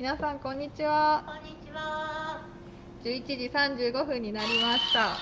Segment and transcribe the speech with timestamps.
[0.00, 1.22] 皆さんこんにちは。
[1.26, 2.40] こんにちは。
[3.04, 3.50] 11時
[3.92, 5.18] 35分になりました。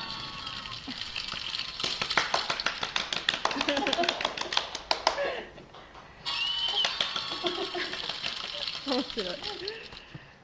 [8.87, 9.27] 面白い。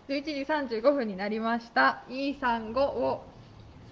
[0.08, 2.02] 11時35分になりました。
[2.08, 3.24] E35 を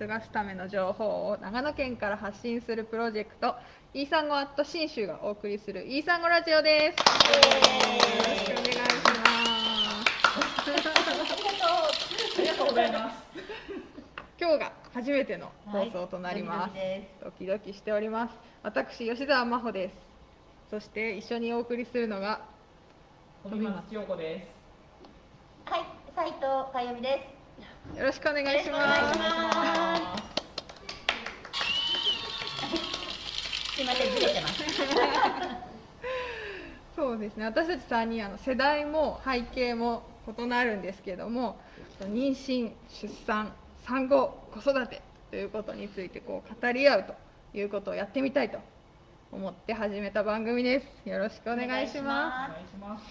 [0.01, 3.55] 過ごすための情報を長野県から発信するプロジェクト
[3.95, 6.99] E35 アット新州がお送りする E35 ラジオです。
[6.99, 7.05] よ
[8.27, 9.22] ろしくお願いします
[10.73, 13.23] ありがとうございます。
[14.41, 19.95] 今日が初めての放送となります、はいドキドキしております私吉澤真帆です
[20.69, 22.41] そして一緒にお送りするのが
[23.45, 24.47] 富松千代子で
[25.67, 25.71] す。
[25.71, 27.27] はい、斉藤かよみで
[27.95, 27.99] す。
[27.99, 29.19] よろしくお願いします
[33.71, 34.63] すすいません、ずれてます。
[36.95, 41.59] そうですね私たち3人あの世代も背景も異なるんですけども
[42.01, 43.53] 妊娠出産
[43.85, 47.15] 産後子育てということについてこう語り合うと
[47.59, 48.59] いうことをやってみたいと
[49.33, 51.09] 思って始めた番組です。
[51.09, 52.53] よろしくお願いしおます。
[52.53, 53.05] 願いします。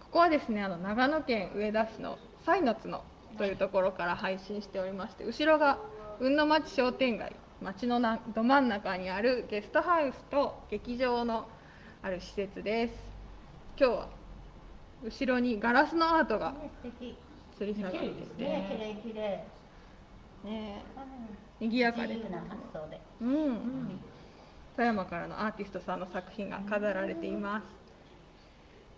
[0.00, 5.78] ここはですねあの長野県上田市のサイのというところから配信しておりまして後ろが
[6.18, 11.46] 雲の町商店街町のなど真ん中にあるゲストハウスと劇場の
[12.02, 12.94] ある施設です。
[13.78, 14.08] 今日は
[15.02, 16.54] 後ろにガラスのアートが。
[17.58, 19.44] 吊り下がっててね、綺麗綺麗。
[20.44, 20.82] ね。
[21.60, 21.68] うん。
[21.68, 22.14] 賑やかで。
[22.14, 23.00] 自由な発想で。
[23.20, 24.00] うん、
[24.76, 27.64] 富山からのアーティストさんの作品が飾られています。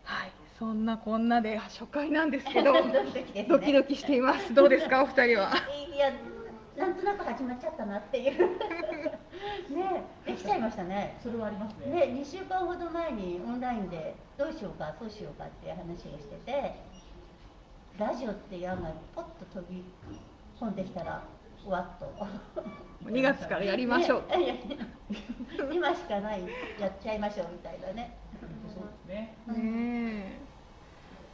[0.04, 0.32] はい。
[0.58, 2.72] そんなこんなで初回なんですけど。
[2.72, 4.54] ドキドキですねドキドキしています。
[4.54, 5.02] どうですか？
[5.02, 5.50] お二人は。
[5.92, 6.12] いや、
[6.76, 8.58] なんとなく始まっちゃったなっていう。
[9.74, 11.16] ね、できちゃいましたね。
[11.22, 11.92] それはありますね。
[11.92, 16.74] ね、2週間ほど前にオンラインでどうしようかそうしようかっていう話をしてて
[17.98, 19.84] ラジオっていう案がポッと飛び
[20.58, 21.22] 込んできたら
[21.66, 22.12] わっと
[23.04, 24.60] 2月からやりましょう、 ね
[25.72, 26.42] 今しかない
[26.80, 28.16] やっちゃいましょうみたいなね
[28.74, 29.34] そうですね。
[29.48, 30.38] ねえ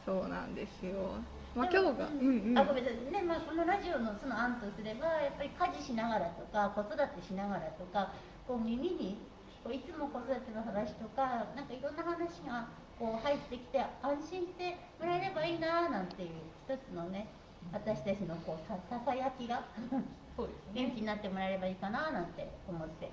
[0.05, 1.15] そうなんですよ、
[1.55, 2.51] まあ、今日がうん。
[2.51, 3.11] うんあごめんなさい。
[3.11, 8.13] ね、まあ、このラジオのその案とすればやっぱり家事しながらとか子育てしながらとか
[8.47, 9.17] こう耳に
[9.63, 12.67] こういつも子育ての話とかなんかいろんな話が
[12.97, 16.29] こう入ってきて安心してもらえればいいななんていう
[16.67, 17.27] 一つのね
[17.73, 19.63] 私たちのこうさささやきが
[20.37, 20.91] そうです元ね。
[20.95, 23.09] 気になってもらえればいいかななんて思って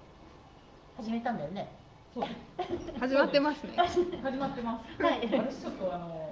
[0.97, 1.69] 始めたんだよね。
[2.99, 3.73] 始まってますね。
[3.77, 5.03] 始まってます。
[5.03, 5.21] はい。
[5.27, 6.26] 私ちょっとあの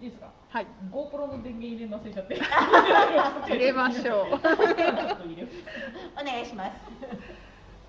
[0.00, 0.30] いいですか？
[0.50, 2.36] はい GoPro の電源入れるの忘れちゃって。
[3.52, 6.72] 入れましょうお願いします。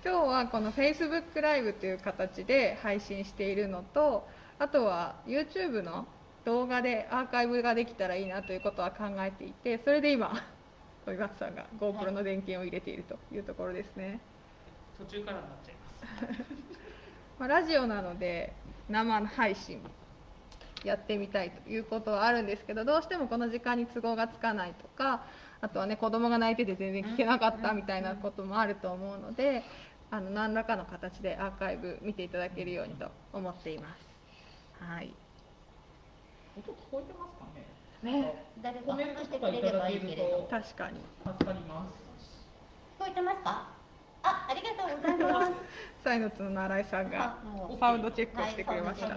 [0.04, 4.26] 今日はこの Facebook ライブという形で配信しているのと
[4.58, 6.06] あとは YouTube の
[6.46, 10.32] 動画でアーカイブができたらいいなということは考えていてそれで今
[11.04, 14.20] 小松さんが GoPro の電源を入れているというところですね、
[14.98, 15.74] 途中からになっちゃい
[16.28, 16.44] ます。
[17.38, 18.54] まあ、ラジオなので
[18.88, 19.82] 生配信
[20.84, 25.22] やってみたいということはあるんですけどどうしてもこの時間に都合がつかないとか
[25.60, 29.62] あとはね子供が泣いてて全然聞けなかったみたいなこともあると思うので
[30.10, 34.82] あの何らかの形でアーカイブ見ていただけるようにと思っています。
[34.82, 35.12] はい
[36.56, 37.44] 音聞こえてますか
[38.02, 38.12] ね？
[38.22, 40.48] ね誰かコメント話してくれればいいけれど。
[40.50, 41.94] 確かに助かります。
[42.98, 43.68] 聞こえてますか？
[44.22, 45.52] あ、ありがとうございます。
[46.02, 47.38] サイノツの新井さんが
[47.78, 49.08] サウンドチェックをしてくれました、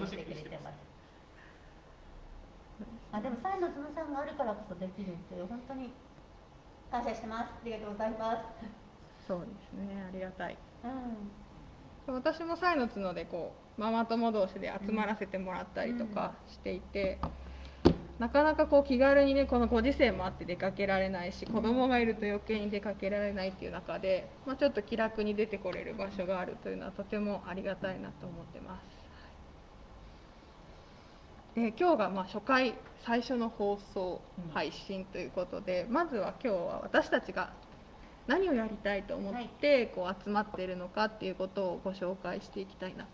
[3.14, 5.94] あでもサイのつむさんがあるからこそできるっていう本当に
[6.90, 7.46] 感謝してます。
[7.46, 9.28] ありがとうございます。
[9.28, 10.58] そうですねありがたい
[12.08, 12.16] うん。
[12.16, 17.20] 私もサイのツノでこうママ友同士で集まらせてもらったりとかしていて、
[18.20, 29.03] なかなかこう気軽にねこのご時世もあって出かけられないし子供がいると余計に出かけられないっていう中で、まあ、ちょっと気楽に出てこれる場所があるというのはとてもありがたいなと思ってます。
[31.56, 32.74] で今日がまあ初回
[33.06, 34.22] 最初の放送
[34.54, 37.52] 配信ということで、まずは今日は私たちが
[38.28, 43.06] 何をやりたいと思ってこう集まっているのかっていうことをご紹介していきたいな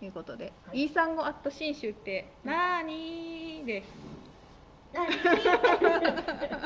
[0.00, 3.86] ということで「はいイーサンゴアット新州ってなーに?」です？
[4.92, 5.06] 何？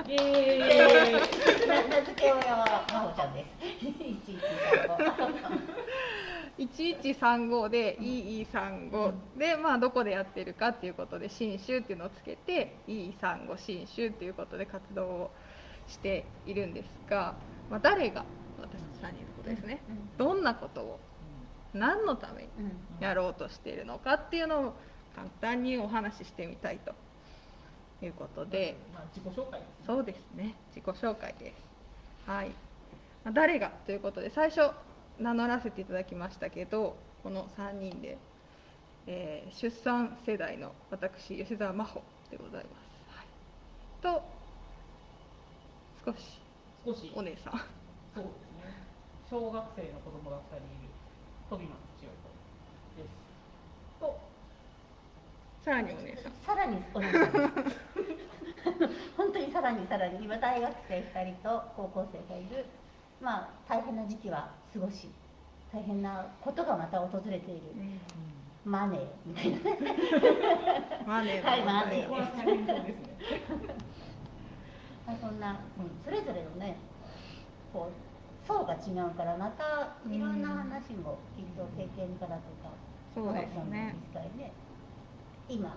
[0.09, 3.49] イエー名付け親はまほちゃんです。
[6.59, 7.67] 一一三五。
[7.67, 15.31] 1135で EE35 で、まあ、どこでやってるかっていうことで新州っていうのをつけて EE35 新州っていうことで活動を
[15.87, 17.35] しているんですが、
[17.71, 18.25] まあ、誰が
[18.59, 18.71] 私
[19.01, 19.81] たち3人のことですね、
[20.19, 21.01] どんなことを
[21.73, 22.49] 何のために。
[23.01, 24.75] やろうとしているのかっていうのを
[25.15, 26.95] 簡単にお話ししてみたいと
[28.05, 29.85] いうことで、まあ自己紹介ですね。
[29.87, 32.49] そうですね自己紹介ですはい
[33.25, 34.71] まあ誰がということで最初
[35.19, 38.19] 名乗らせていただきましたけどこの3人で、
[39.07, 43.27] えー出産世代の私吉澤真帆でございます、はい、
[44.03, 44.23] と
[46.05, 46.41] 少し
[46.89, 47.13] 少し。
[47.15, 47.53] お姉さん。
[48.15, 48.73] そうですね。
[49.29, 50.89] 小学生の子供が二人いる
[51.51, 52.33] 飛松千代子
[52.97, 53.13] です。
[54.01, 54.19] と
[55.65, 56.33] さらにお姉さん。
[56.47, 57.79] さらにお願いします
[59.17, 62.65] 本当にさらにさらに今大学生2人と高校生がいる。
[63.21, 65.09] まあ大変な時期は過ごし
[65.73, 67.63] 大変なことがまた訪れている。
[68.65, 69.65] マネーみたいなね。
[71.07, 71.57] マネーは。
[71.57, 72.11] いマネー。
[75.07, 75.59] まあそんな、うん
[76.05, 76.77] それぞれのね
[77.73, 82.69] こう層が違うからまたいろんな話もきっと経験からとか
[83.15, 83.97] そうですね。
[84.15, 84.53] 実際ね。
[85.49, 85.77] 今。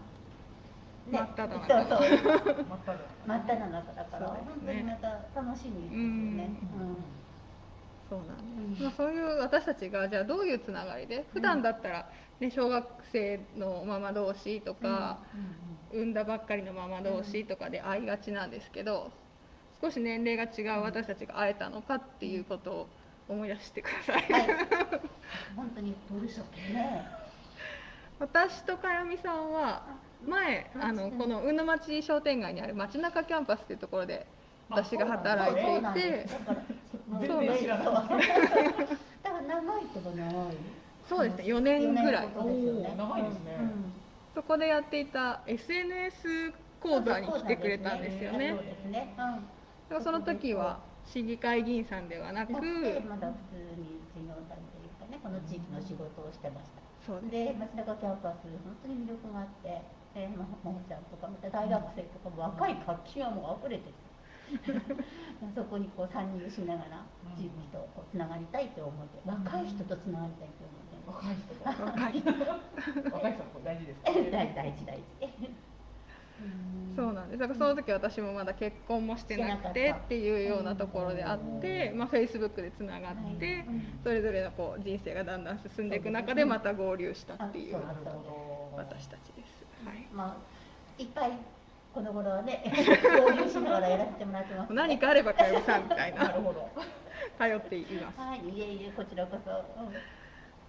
[1.10, 1.68] 真っ只中。
[1.68, 2.66] そうそう。
[2.70, 3.00] まただ。
[3.26, 6.50] 真っ只中だから、そう本当にまた楽しみですよね。
[8.12, 8.86] そうなんです、うん。
[8.86, 12.10] まあ、そういう私たちがじゃあどういうつながりで普段だったら、
[12.42, 15.20] ね、小学生のママ同士とか、
[15.94, 19.12] 産んだばっかりのママ同士とかで会いがちなんですけど
[19.82, 22.88] 少し年齢が違う私たちが会えたのかっていうことを
[23.30, 24.48] 思い出してください、はい。
[25.56, 27.08] 本当にボルショックね。
[28.20, 29.84] 私とかやみさんは
[30.28, 34.28] 前あのこの雲の町商店街にある街中キャンパスっていうところで
[34.70, 36.28] 私が働いていて
[37.20, 40.56] 全然知らないそうだから長いとこ長い。
[41.10, 43.92] そうですね4年ぐらい長いですねうん
[44.34, 49.14] そこでやっていた SNS 講座に来てくれたんですよねそうですね。
[49.18, 49.44] うん。
[49.90, 52.60] でもその時は市議会議員さんではなくま
[53.18, 56.82] だ普通に事業団というかね、この地域の仕事をしてました。
[57.06, 59.82] そうですで、町中キャンパス、本当に魅力があって、
[60.14, 64.11] で、まももちゃんとか、また大学生とかも若い活気がもう溢れてて。
[65.56, 67.06] そこにこう参入しながら、
[67.36, 70.92] 地域とこうつながりたいと思って、若い人とつながりたいと思って。
[71.08, 72.14] 若い人と若い
[73.12, 74.32] 若い人も大事ですからね。
[74.32, 75.02] 大大事大事。
[76.96, 83.66] そうなんですだからその時私もまだ結婚もしてなくしてったていうようなところであって、まあ、Facebook でつながって、
[84.04, 87.78] それぞれのこう人生がだんだん進んでいく中でまた合流したっていう。
[88.76, 89.66] 私たちです。
[89.86, 91.32] はいまあ、いっぱい
[91.94, 94.76] この頃はね、交流しながらやらせてもらってます、ね。
[94.76, 96.70] 何かあればかよさんみたいななるほど。
[97.38, 98.20] 頼っています。
[98.20, 99.52] はい、いえいえ、こちらこそ。
[99.52, 99.94] うん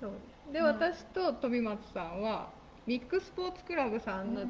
[0.00, 0.12] そう
[0.52, 2.48] で私と飛松さんは
[2.86, 4.42] ミックスポーツクラブさんの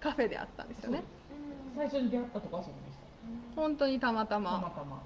[0.00, 1.02] カフェであったんですよね。
[1.76, 3.60] 最初に出会ったとこはそうでした。
[3.60, 4.70] 本当にたまたたまま。
[4.70, 5.02] たま。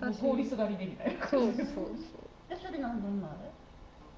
[0.00, 1.28] 私通りすがりでみたいな。
[1.28, 1.66] そうそうそう。
[2.48, 3.30] えそれ何年前？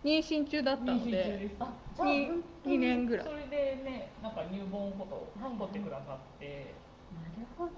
[0.04, 1.56] 妊娠中だったの妊娠中でで、す。
[1.60, 3.32] あ、じゃあに本当に2年ぐらいそ。
[3.32, 6.74] れでね、なんか入門フォトはい撮ってくださって、
[7.14, 7.72] なるほど。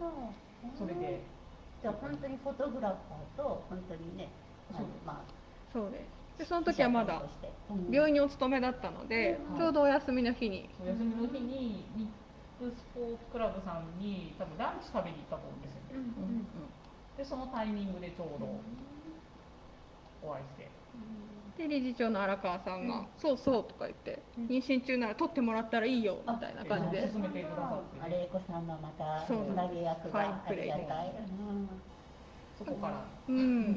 [0.78, 1.20] それで。
[1.80, 4.28] じゃあ本当にフォトグラファーと本当にね、
[4.68, 5.32] あのそうまあ
[5.72, 6.20] そうです。
[6.40, 7.22] でその時はまだ
[7.90, 12.08] 病院院にお勤めだったので、うんちょうどお休みの日にお休みの日にミッ
[12.60, 15.88] クスポーツクラブさんに多分ランチ食べに行ったと思うんですよね。
[15.92, 16.46] うんうん
[17.16, 18.48] でそのタイミングでちょうど
[20.22, 20.68] お会いして。
[21.60, 24.46] で理事長の荒川さんが「そうそう」とか言って「うん。
[24.46, 27.10] 妊娠中なら取ってもらったらいいよ」みたいな感じで。
[27.10, 29.54] 進めてくださってあれいこさんのまたつそう。
[29.54, 31.14] なげ役がありがたい。
[32.58, 33.04] そこから。
[33.28, 33.76] うん。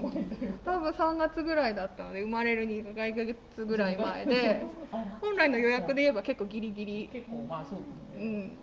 [0.66, 4.66] 多分3月ぐらいだったので生まれる2ヶ月ぐらい前で。
[5.22, 8.26] 本来の予約で言えば結構ギリギリ、結構まあそうですね。
[8.26, 8.58] うん、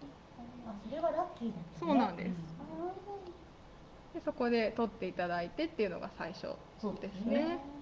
[0.68, 1.54] あそれはラッキーだ。
[1.78, 2.30] そうなんです。
[2.58, 6.48] あでそこで取っていただいてっていうのが最初
[6.78, 7.79] そうでですすね。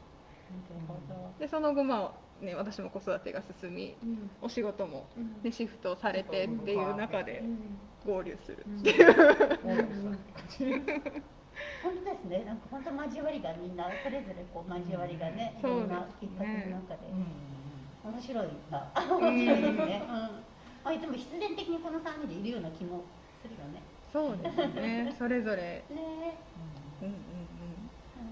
[1.39, 2.13] でその後ま
[2.43, 7.43] あね私も子育てが進みうんお仕事も、うんね、シフトされてっていう中で
[8.07, 9.03] 合流するうんってい
[10.77, 11.23] う。
[11.83, 12.45] 本当ですね。
[12.45, 20.03] なんか本当交わりがみんなそれぞれこう交わりがね、いろんなきっかけの中でうん面白いが 面白いですね。
[20.09, 20.89] うん。
[20.89, 23.03] あでも必然的にこの三人でいるような気も
[23.43, 23.83] するよね。
[24.13, 26.39] そうですね それぞれね。
[27.03, 27.15] うんうん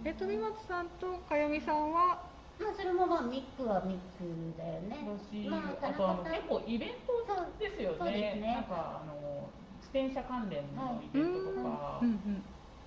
[0.06, 2.22] え飛松さんとかよみさんは？
[2.62, 4.22] まあそれもまあミックはミック
[4.56, 5.02] だよね。
[5.02, 7.26] 私、まああとあの結構イベント
[7.58, 8.40] ですよそうですね。
[8.40, 9.50] ねなんかあの
[9.82, 12.42] 自転車関連のイベントとか、うんうん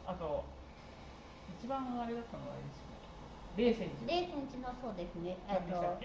[0.08, 0.46] あと
[1.62, 3.04] 一番あれだったのはあれですよね。
[3.60, 5.36] レーセンジ0センチのそうですね。
[5.50, 6.00] えっと？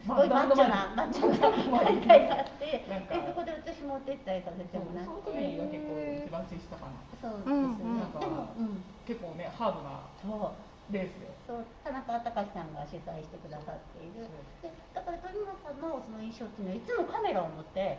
[0.00, 2.82] すごいマッチョなマッチョな大会があって、で
[3.26, 5.36] そこで私もお手伝いさせてもらそのって。
[5.36, 5.94] 時が結構
[6.26, 6.98] 一番接したかな。
[7.22, 7.54] そうですね。
[7.54, 10.92] うんうんでもうん結構ねハードなそう。
[10.92, 11.30] レースで。
[11.46, 11.64] そう。
[11.84, 14.26] 田中隆さんが主催してくださっている。
[14.62, 17.98] でだから鳥村さんのその印象っていうのはいつもカメラを持って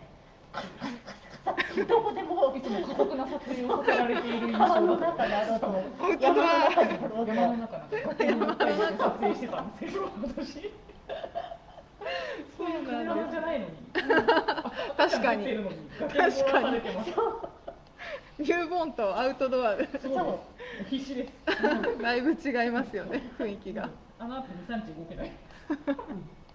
[1.88, 2.55] どこでも。
[2.55, 4.59] いつも過酷な撮影をさせられている印象。
[4.59, 5.67] 川のだ中であろうと。
[6.19, 7.33] 山の中であろうと。
[7.33, 7.88] 山の中なんか
[8.19, 10.71] 崖の中で撮影してたんですけど私
[12.57, 13.73] そういうカメラマンじゃないのに。
[13.93, 14.57] 確かに。
[14.97, 15.77] 赤ちゃん撮ってるのに
[18.39, 19.75] ニューボーンとアウトドア。
[19.75, 20.85] でそう。
[20.89, 21.33] 必死です。
[22.01, 23.89] だいぶ違いますよね雰囲気が。
[24.17, 25.31] あの後2、3日動けない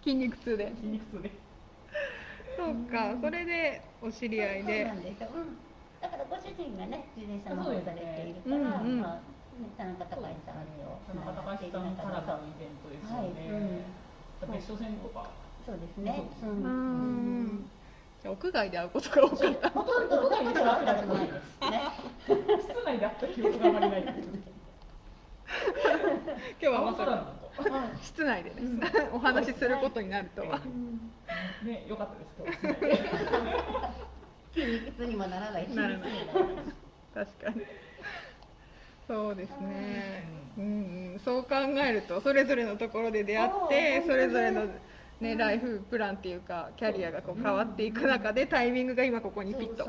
[0.03, 0.73] 筋肉痛で。
[0.77, 1.31] 筋肉痛で。
[2.57, 5.23] そうかそれでお知り合いそうでなんです。
[5.23, 5.57] よ、うん、
[6.01, 9.01] だからご主人がね自転車の方されているから、ねうんうん。
[9.01, 9.23] まあね
[9.79, 13.87] 田中隆さんと田中隆さんからのイベントですよはい、ね、
[14.43, 15.31] うん、別所線とか
[15.69, 16.23] そうですね。
[16.41, 17.71] そううん。
[18.25, 20.09] 屋外で会うことが多かったほとん。
[20.09, 21.91] どどこでは会ったことないですね
[22.63, 24.15] 室内であった記憶があまりない今
[26.59, 27.35] 日はまさか
[28.03, 28.57] 室内でね
[29.13, 30.69] お話しすることになるとはと
[31.67, 32.69] ね良かったです
[34.55, 36.11] 筋肉痛にもならないしならない
[37.15, 37.63] 確かに
[39.07, 40.65] そうですねうん。
[41.13, 41.21] うん。
[41.25, 44.67] そう考えるとそれぞれのところで出会ってそれぞれの
[45.21, 49.85] ねライフプランっていうかキャリアがこう変わっていく中でタイミングが今ここにピッと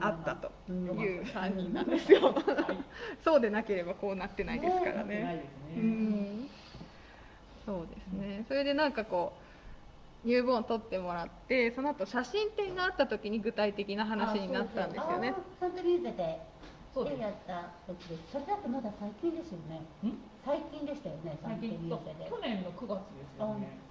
[0.00, 2.34] あったとうんいう3人なんですよ。
[3.24, 5.44] そうでなければこうなってないですからね。
[5.74, 5.82] うね。
[5.82, 6.48] ん。
[7.64, 8.44] そうですね。
[8.48, 9.32] それでなんかこ
[10.24, 15.30] うニューボーン撮ってもらってその後写真展があった時に具体的な話になったんですよね。
[15.30, 16.40] あサントリーゼで
[16.92, 17.16] そうです。
[17.16, 18.32] でやった時です。
[18.32, 19.80] それだってまだ最近ですよね。
[20.06, 20.18] ん？
[20.44, 21.48] 最近でしたよね去
[22.42, 23.68] 年の9月ですよね。
[23.84, 23.89] うん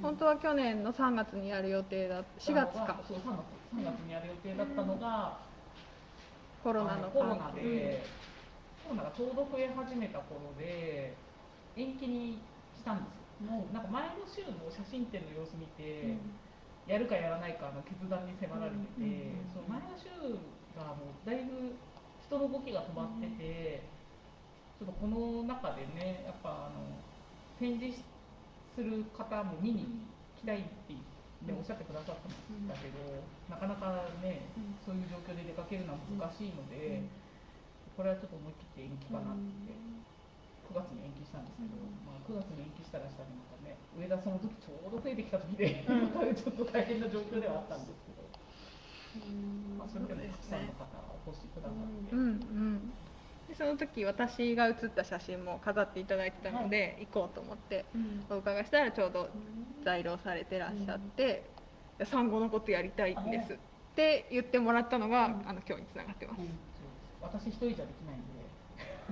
[0.00, 3.00] 本当は去年の3月にやる予定だ4月か。
[3.06, 3.42] そう3月
[3.74, 5.38] 3月にやる予定だったのが
[6.62, 8.04] コロナのコロナで
[8.84, 11.14] コロナがちょうど増え始めた頃で
[11.76, 12.38] 延期に
[12.76, 13.18] したんですよ。
[13.18, 16.14] はいなんか前の週の写真展の様子見て、
[16.86, 19.50] やるかやらないかの決断に迫られてて、うん。
[19.50, 20.06] その前の週
[20.78, 21.74] がもうだいぶ
[22.22, 23.82] 人の動きが止まってて、
[24.78, 26.86] ちょっとこの中でねやっぱあの
[27.58, 27.98] 展示
[28.74, 29.86] する方も見に
[30.40, 30.94] 来たいって
[31.42, 33.02] っておっしゃってくださったんだけど、
[33.50, 34.78] なかなかね、うん。
[34.78, 37.02] そういう状況で出かけるのは難しいので、
[37.98, 39.74] これはちょっと思い切って延期かなって、
[40.70, 41.74] 9月に延期したんですけど、
[42.06, 46.14] まあ、9月に延期したらしたらまたね上田その時ちょうど増えてきた時で、うん。
[46.14, 48.22] またちょっと大変な状況ではあったんですけど、
[49.26, 53.11] うんまあ、それでもたくさんの方がお越しくださって、うんうんで
[53.56, 58.24] その時私が写った写真も飾っていただいてたので、行こうと思ってうん。
[58.30, 59.28] お伺いしたらちょうど
[59.84, 61.50] 在労されてらっしゃって
[61.98, 63.56] 「いや産後のことやりたいんです」っ
[63.94, 65.48] て言ってもらったのが、うん。
[65.48, 66.40] あの今日につながってます。
[67.20, 68.42] 私一人じゃできないんで。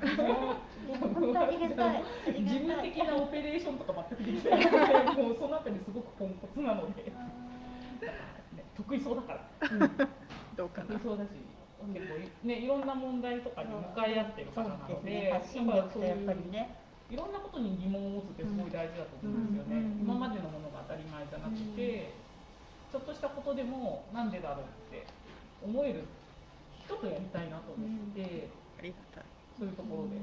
[0.00, 1.96] いや本当ありがたい。
[1.96, 4.64] あり事務がたい的なオペレーションとか全くできない。
[4.64, 7.12] ので、もうそのあたりすごくポンコツなので、ね、
[8.74, 9.68] 得意そうだから、
[10.56, 10.86] どうかな。
[10.86, 11.28] 得意そうだし、
[11.88, 16.76] 結構いねいろんな問題とかに向かい合ってる方なので、ね、発信力とやっぱりね。
[17.10, 19.82] いろんなことに疑問を持つってすごい大事だと思うんですよね。
[19.98, 22.14] 今までのものが当たり前じゃなくて、
[22.92, 25.02] ちょっとしたことでもなんでだろうって
[25.58, 26.06] 思える
[26.86, 28.46] 人とやりたいなと思って、
[28.78, 29.24] ありがたい。
[29.58, 30.22] そういうところで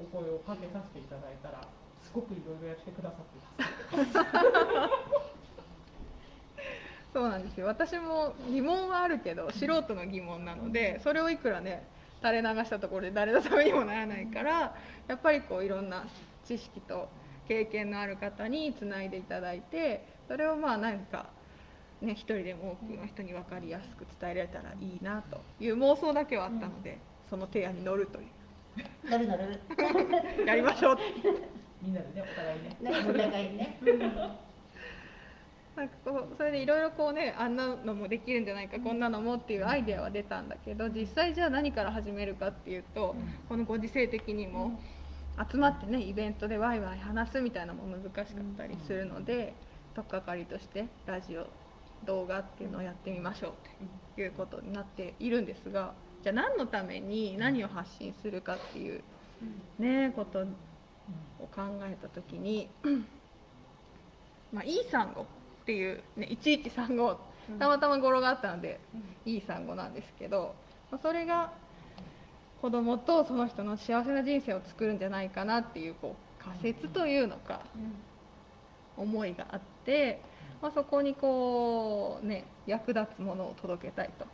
[0.00, 1.68] お声をかけさせていただいたら、
[2.00, 3.36] すごくいろいろやってくださって
[4.00, 5.36] ます。
[7.12, 7.66] そうなんですよ。
[7.66, 11.86] 私も疑問はあるけど素人の疑問なのでそれをいくらね
[12.22, 14.74] 垂れ流したところで誰のためにもならないから
[15.08, 16.06] やっぱりこういろんな
[16.44, 17.08] 知識と
[17.48, 21.26] 経験のある方につないでいただいてそれをまあ何か
[22.00, 28.24] ね一人でも多くの人に分かりやすく伝えられたらいいなという妄想だけはあったので、その提案に乗るとい
[29.04, 29.60] 乗る乗る。
[30.38, 30.98] う やりましょう。
[31.82, 32.76] みんなでね、お互いね。
[32.80, 33.10] ね。
[33.10, 33.78] お互いね
[35.76, 43.16] なんかこうそれでいろいろこうねあんなのもできるんじゃないかこんなのもっていうアイデアは出たんだけど実際じゃあ何から始めるかっていうと
[43.48, 44.78] このご時世的にも
[45.50, 49.54] 集まってねイベントでワイワイ話すみたいなのも難しかったりするので
[49.94, 51.46] 取っかかりとしてラジオ
[52.04, 53.52] 動画っていうのをやってみましょう
[54.14, 59.02] ということになっているんですがじゃあ何のために何を発信するかっていう
[59.78, 60.44] ねことを
[61.46, 62.68] 考えた時に
[64.52, 65.26] まあいい産後
[65.62, 67.16] っていう、ね、1135
[67.58, 68.78] たまたま語呂があったので、
[69.24, 70.54] いい産後なんですけど
[70.90, 71.52] まあそれが
[72.60, 77.60] 子供とその人の幸せな人生を作るんじゃないかなっていうこう仮説というのか
[78.96, 80.20] 思いがあって、
[80.60, 84.26] まあ、そこにこうね役立つものを届けたいと。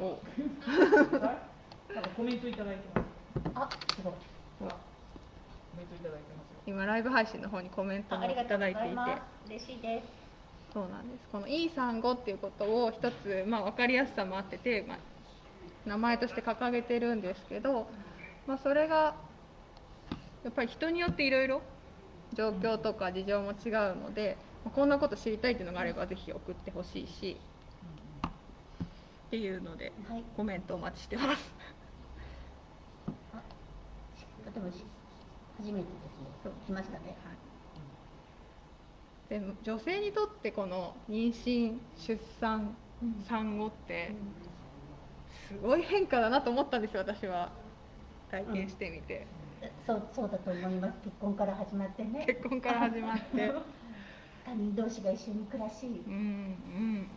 [0.00, 0.18] お。
[1.94, 3.06] なんかコメントいただいてます。
[3.54, 4.12] あすごい。
[4.12, 4.64] コ
[5.76, 6.52] メントいただいてます。
[6.52, 6.53] よ。
[6.66, 8.96] 今ライブ配信の方にコメントあもいただいていて。
[9.46, 10.06] 嬉しいです。
[10.72, 11.28] そうなんです。
[11.30, 14.98] この E 産後っていうことを一つ、まあ、分かりやすさもあってて、まあ、
[15.86, 17.86] 名前として掲げてるんですけど、
[18.46, 19.14] まあ、それが
[20.42, 21.62] やっぱり人によっていろいろ
[22.32, 27.36] 状況とか事情も違うので、まあこんなこと知りたいっていうのがあればぜひ送ってほしいし
[29.26, 30.24] っていうのではい。
[30.36, 31.54] コメントお待ちしてます。
[34.44, 34.84] とてもし
[35.58, 36.26] 初めてですね。
[36.42, 37.16] そう来ましたね。
[39.28, 42.76] で女性にとってこの妊娠出産
[43.26, 44.12] 産後って
[45.48, 47.50] すごい変化だなと思ったんですよ私は。
[48.30, 49.26] 体験してみて、
[49.86, 50.94] そうそうだと思います。
[51.04, 52.24] 結婚から始まってね。
[52.26, 53.52] 結婚から始まって。
[54.44, 55.86] 他人同士が一緒に暮らし。
[55.86, 57.08] うんうん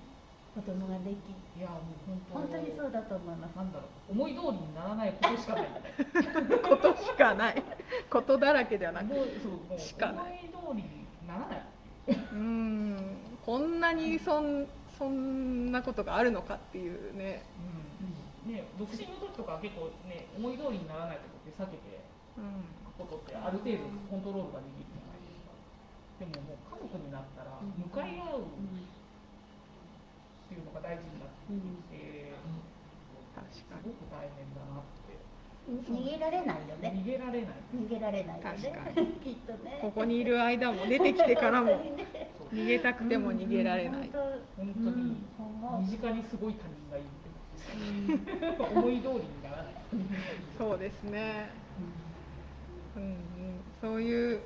[0.58, 3.56] 子供ができいやもう本当本当にそうだと思います。
[3.56, 5.70] なんだろう思い通りにならないことしかない。
[6.66, 7.64] ことしかない。
[8.10, 9.06] ことだらけではなく。
[9.06, 10.50] もうそうもうしかない。
[10.50, 11.62] 思い通りにならない。
[12.08, 14.66] うんこんなにそん
[14.98, 17.44] そんなことがあるのかっていうね、
[18.48, 18.54] うん。
[18.54, 21.24] ね、独身の時とかは結構ね思い通りにならないこ
[21.62, 21.98] とって避けて
[22.38, 22.62] うん、
[22.94, 23.78] ことってある程度
[24.10, 25.54] コントロールができるじゃないですか。
[26.22, 28.46] でももう家族になったら向かい合う
[30.48, 32.32] っていうのが大事になってきて
[33.20, 35.20] す確かごく大変だなって。
[35.68, 36.96] 逃げられないよね。
[36.96, 38.40] 逃げられない逃げられない。
[38.40, 39.80] よね確かきっとね。
[39.82, 41.76] ここにいる間も出てきてからも。
[42.54, 44.10] 逃げたくても逃げられない、
[44.56, 45.18] 本本当に。
[45.82, 49.74] 身近にすごい他人がいるって思い通りにならない
[50.58, 51.50] そうですね、
[52.96, 53.18] うんうん、
[53.82, 54.40] そういう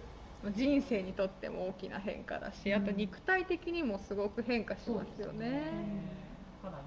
[0.50, 6.22] 人生にとっても大きな変化だしあと肉体的にもすごく変化しますよね。
[6.62, 6.86] かなり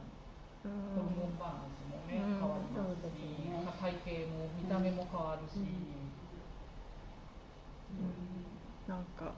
[0.64, 0.72] うん。
[0.94, 2.38] ホルモンバランスもね、うん。
[2.38, 3.72] 変わりますそうですし、よね。
[3.78, 5.58] 体型も見た目も変わるし、
[8.86, 9.34] なんか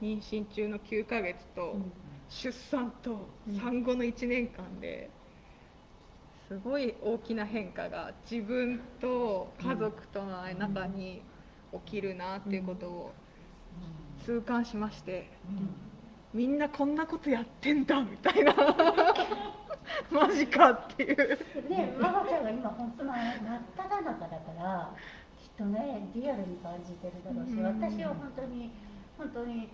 [0.00, 1.92] 妊娠中の9ヶ月とうん。
[2.28, 5.10] 出産と産後の1年間で
[6.48, 11.22] すごい大きな変化が自分と家族との中に
[11.72, 13.14] 起きるなっていうことを
[14.24, 15.30] 痛感しまして。
[16.34, 18.54] みんなこんなことやってんだみたいな。
[20.12, 21.16] マジかっていう。
[21.68, 24.90] ねママちゃんが今本当な真っ只中だから
[25.38, 27.64] きっとねリアルに感じてるだろうし、うん。
[27.64, 28.70] 私は本当に
[29.16, 29.68] 本当に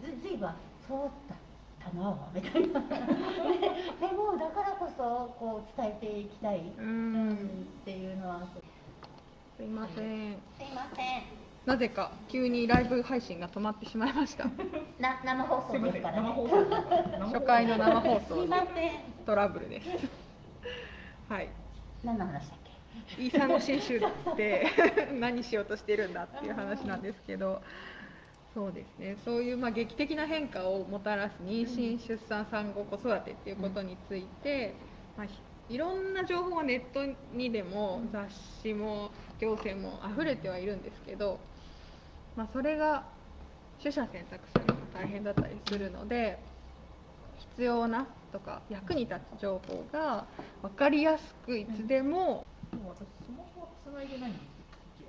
[0.00, 0.50] ずずいぶん
[0.86, 1.38] そうだっ
[1.92, 2.86] たなみたいな、 ね、
[4.00, 8.46] でもだからこそこう伝えていきたい、ううんっていうのは。
[9.56, 10.36] すいません。
[10.56, 14.44] すいませんなぜか急にライブ配信が止まってしまいました。
[15.00, 16.28] な生放送ですからね。
[17.32, 18.46] 初回の生放す送
[19.26, 19.88] トラブルです。
[21.28, 21.48] はい。
[22.04, 22.58] 何の話だっ
[23.16, 23.22] け？
[23.22, 24.66] イーサの新種って
[25.18, 27.60] 何しようとしてるんだっていう話なんですけど。
[28.54, 29.16] そうですね。
[29.24, 34.72] そういうまあ劇的な変化をもたらす妊娠出産産後子育てっていうことについて、
[35.16, 37.04] まあ、ひいろんな情報がネット
[37.36, 41.38] にでも雑誌も行政も溢れてはいるんですけど、
[42.36, 43.04] まあ、それが
[43.82, 46.38] 取捨選択するのが大変だったりするので
[47.56, 50.26] 必要なとか役に立つ情報が
[50.62, 54.42] 分かりやすくいつでも、でも私スマホは繋いでないんです
[55.02, 55.08] よ。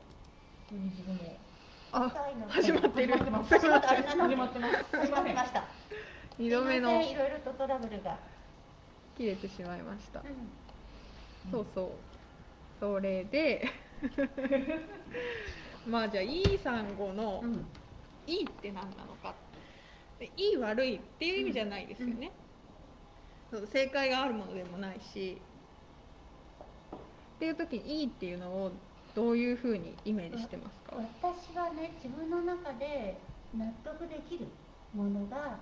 [1.92, 2.12] あ
[2.50, 3.60] 始まってる始まってます。
[3.60, 4.54] 始まってます。
[4.54, 5.46] すいませんま。
[5.46, 5.64] した
[6.40, 8.18] 2度目のすいろいろとトラブルが、
[9.18, 10.24] 切れてしまいました、う
[11.52, 11.90] そうそう
[12.80, 13.68] それで
[15.88, 17.66] まあじゃあいい産後のんうん。
[18.28, 19.34] いいって何なのか。
[20.20, 22.32] でいい悪いっていう意味じゃないですよね、
[23.52, 25.40] そう正解があるものでもないし。
[27.36, 28.72] っていう時にいいっていうのを
[29.14, 33.18] どういうふうにイメージしてますか、私はね自分の中で
[33.56, 34.48] 納得できる
[34.96, 35.60] ものが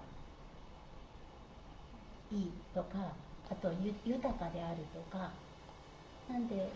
[2.32, 3.12] いいとか
[3.52, 5.32] あとゆ豊かであるとか。
[6.30, 6.72] なんで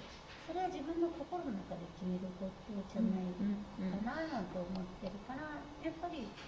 [0.50, 3.46] それは自分の心の中で決めることじゃない
[3.86, 6.44] かななんて思ってるからやっぱり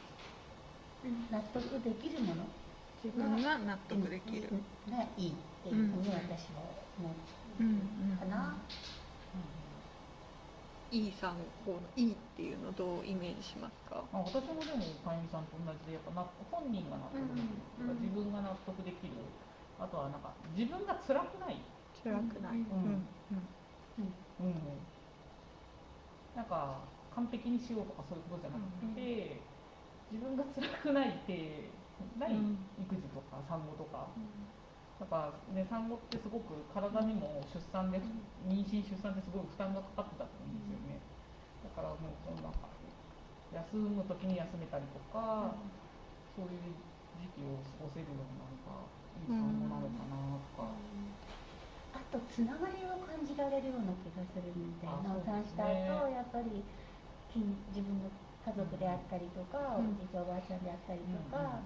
[1.29, 2.63] 納得できるもの
[3.01, 7.27] 自分が納得できる、がいいっていうふうに私は思
[7.59, 8.13] うん。
[8.13, 8.77] うかな。
[10.89, 15.49] いい産後のいいっていうのをどうイメージしますかまあ私もでもかゆみさん。
[15.49, 17.91] と同じでやっぱな本人が納得できる、うん。
[17.91, 18.01] うん。
[18.01, 19.39] 自分が納得できる。
[19.77, 20.21] あとはなん。
[20.21, 21.55] か自分が辛くない。
[21.93, 22.83] 辛くない、うん。
[22.83, 23.25] うん。
[23.31, 23.60] うん。
[26.35, 26.81] なんか
[27.13, 29.41] 完璧にしようとかそういうことじゃなくて、
[30.11, 31.69] 自分が辛くないって
[32.17, 32.57] ないうん。
[32.81, 34.07] 育児とか産後とか。
[35.01, 37.97] なんかね、産後ってすごく体にも出産で、
[38.45, 41.01] 妊娠出産ってすごい負担がかかってたと思うんですよね。
[41.65, 42.69] だからもうこのなんか
[43.51, 45.57] 休む時に休めたりとか、
[46.37, 46.77] そういう
[47.17, 48.85] 時期を過ごせるようななんか
[49.17, 51.20] いい産後なのかなとか、あ
[52.11, 56.59] とつながりを感じられるような気がするみたいなあお産した後やっぱり
[57.31, 58.11] 近自分の
[58.43, 59.93] 家族であったりとか、うん。
[59.93, 61.61] おじいちゃんおばあちゃんであったりとか、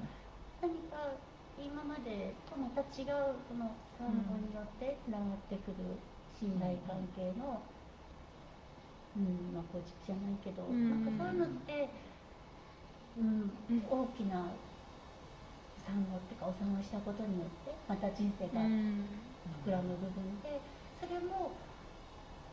[0.62, 1.16] 何か
[1.58, 5.96] 今までとまた違うその産後によってつながってくる
[6.36, 7.64] 信頼関係の、
[9.16, 10.92] うんまあ、構築じゃないけど、うん。
[10.92, 11.90] なんかそういうのって、
[13.18, 14.52] うんうん大きな
[15.88, 19.08] 産後っていうかお産をしたことによってまた人生がうん
[19.66, 20.62] 膨らむ部分で
[21.00, 21.52] それも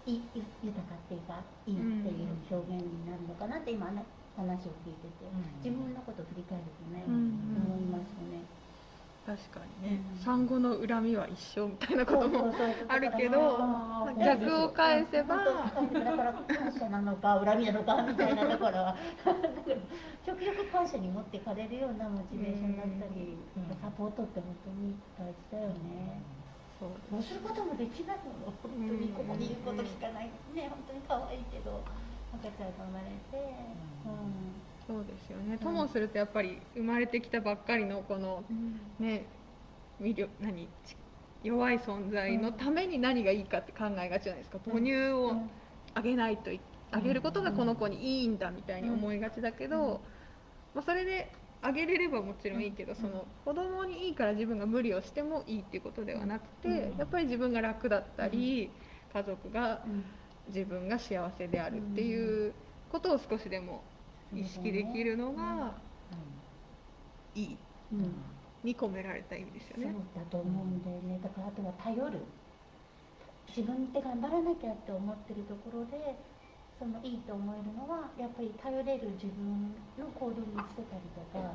[0.07, 4.05] いゆ豊かっていうかいいっていう表現になるのかなって今ね
[4.37, 5.29] 話を聞いてて
[5.63, 7.15] 自分のことを振り返るとね、うん。
[7.69, 8.45] 思いますよね。
[9.25, 10.25] 確かにね、うん。
[10.25, 12.53] 産後の恨みは一生みたいなことも
[12.89, 13.39] あるけど
[14.19, 18.97] 逆を返せばだから感謝なのか恨みなのかみたいなところは。
[20.25, 23.77] 極力感謝に持っていかれるようなモチベーションだったり、うん。
[23.83, 26.42] サポートって本当に大事だよね。
[26.83, 30.27] そうすることもできないもの本当にここに言うこと聞かない。
[30.55, 31.81] ね本当に可愛いけど
[32.35, 33.39] 赤ちゃんが生まれて、
[34.07, 34.53] うん。
[34.87, 35.59] そうですよね。
[35.59, 38.43] ともするとやっぱり生まれてきたばっかりのこの
[38.99, 39.27] ね
[40.01, 40.67] 魅力何？
[40.85, 40.97] ち
[41.45, 44.59] 弱い存在のために何がいいかって考えがちじゃないですか。
[44.65, 45.37] 母乳を
[45.95, 50.01] あげないといあげることがこの子にいいんだみたいに思いがちだけど、
[50.75, 56.99] まあ、それであげれればもちろんいいけど、その子供にいいから自分が無理をしてもいいっていうことではなくて、うん。
[56.99, 58.71] やっぱり自分が楽だったり、
[59.13, 60.05] 家族がうん。
[60.49, 62.53] 自分が幸せであるっていう
[62.91, 63.85] ことを少しでも
[64.35, 65.73] 意識できるのが
[67.35, 67.57] いい
[67.93, 68.13] うん
[68.65, 69.95] に込められた意味ですよね。
[70.15, 71.21] だと思うんだよね。
[71.23, 72.19] だからあとは頼る。
[73.49, 76.17] 自分で頑張らなきゃって思ってるところで
[76.83, 81.55] そのいいと思えるのはやっぱり頼れる自分の行動にしてたりとか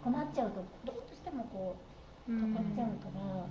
[0.00, 1.76] 困っちゃうとどうしてもこ
[2.24, 3.44] ううんかかっちゃうから、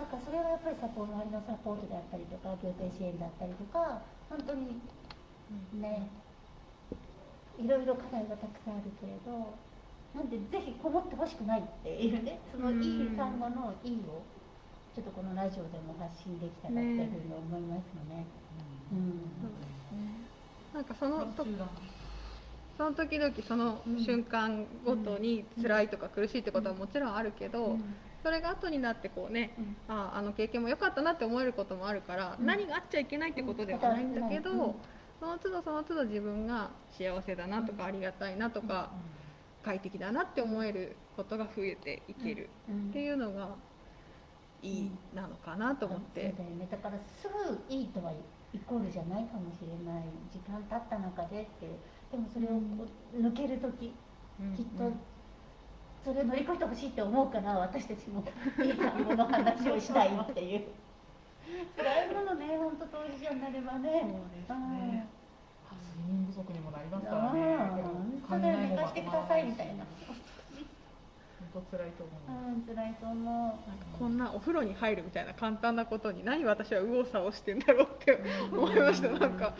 [0.00, 4.80] なんかそれはやっぱりサポ周りのサポートであったりとか行政支援だったりとか本当に
[5.82, 6.08] ね
[7.58, 9.52] いろいろ課題がたくさんあるけれど
[10.16, 14.24] なんでぜひこもってほしくないっていうねそのいい産後のいいを
[14.96, 18.24] ちょっとこのラジオでも発信できたらっていうふうに思いますよね。
[18.88, 20.17] うん
[20.78, 21.26] なんかその
[22.76, 27.76] その時々その瞬間ごとに辛いとか苦しいってことはもちろんあるけど、
[28.22, 29.76] それが後になってこうねうん。
[29.88, 34.74] あああの経験も良かったなって思えることもあるから、うん何があっちゃいけないってことではないんだけど、うん。
[35.18, 38.92] その都度その都度自分が幸せだなとか、ありがたいなとか、
[39.64, 43.48] 快適だなって思えることが増えていけるうんっていうのが
[44.62, 46.32] いいなのかなと思って。
[46.70, 48.12] だからすぐいいとは
[48.54, 51.68] イコールじゃないかもしれない時間経った中でって
[52.10, 53.92] でもそれをこう抜ける時
[54.56, 54.90] きっと
[56.04, 58.24] それを乗り越えてほしいって思うから私たちも
[58.64, 60.64] いい産後の話をしたいっていう。
[61.76, 64.04] 辛いものね本当当事者になればね。
[64.04, 65.06] そうですね。
[65.98, 67.56] 睡眠不足にもなりますあからね。
[67.56, 67.76] あ
[68.28, 69.84] 本当だよ寝かしてくださいみたいな。
[70.06, 70.07] 本
[71.52, 73.68] 当辛いと思う、うん辛いと思う。
[73.68, 78.20] なんかこんなお風呂に入るみたいな簡単なことに何私は右往左往してんだろうって
[78.52, 79.08] 思いました。
[79.08, 79.54] なんか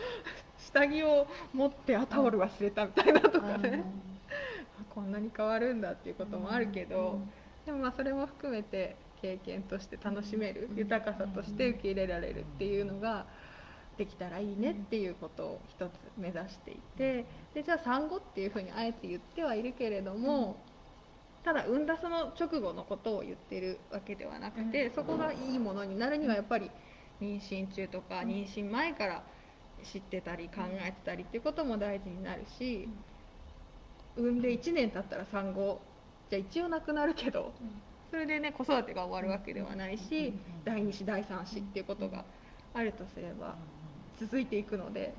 [0.58, 3.84] 下着を持ってあタオル忘れたみたいなとかね。
[4.94, 7.20] こんなに変わるんだっていうこともあるけど
[7.64, 10.76] でもまあそれも含めて経験として楽しめるうん。
[10.78, 13.26] 豊かさとして受け入れられるっていうのが
[13.96, 20.56] できたらいいねっていうことを一つ目指していてでじゃあ産後っていうふうにあえて言ってはいるけれども
[21.44, 24.94] ただ産んだその直後のことを言ってるわけではなくてうん。
[24.94, 26.70] そこがいいものになるにはやっぱり
[27.20, 28.28] 妊娠中とかうん。
[28.28, 29.22] 妊娠前から
[29.82, 32.88] 知ってたり考えてたりっていうことも大事になるし
[34.16, 35.80] 産んで1年経ったら産後
[36.30, 37.52] じゃあ一応なくなるけど
[38.10, 40.32] それでね子育てが終わるわけではないし
[40.64, 42.24] 第2子第3子っていうことが
[42.74, 43.56] あるとすれば
[44.18, 45.14] 続いていくので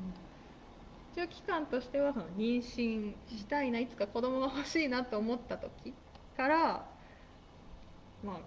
[1.13, 5.93] 一応期間としてはその妊娠したいないつか子供が欲しいなと思った時
[6.39, 6.85] から
[8.23, 8.39] まあ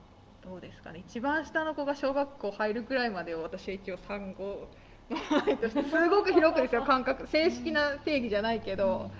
[0.43, 1.05] どうですかね。
[1.07, 4.67] 一番下の子が小学校入るくらいまでを私は一応産後
[5.11, 6.83] の範囲としてすごく広くですよ。
[6.89, 9.11] 感覚正式な定義じゃないけど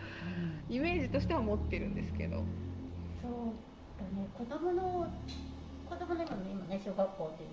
[0.71, 2.39] イメージとしては持ってるんですけど。
[3.21, 3.33] そう
[4.01, 4.27] だね。
[4.39, 5.07] 子供の
[5.89, 7.51] 子供の今の今ね小学校っていう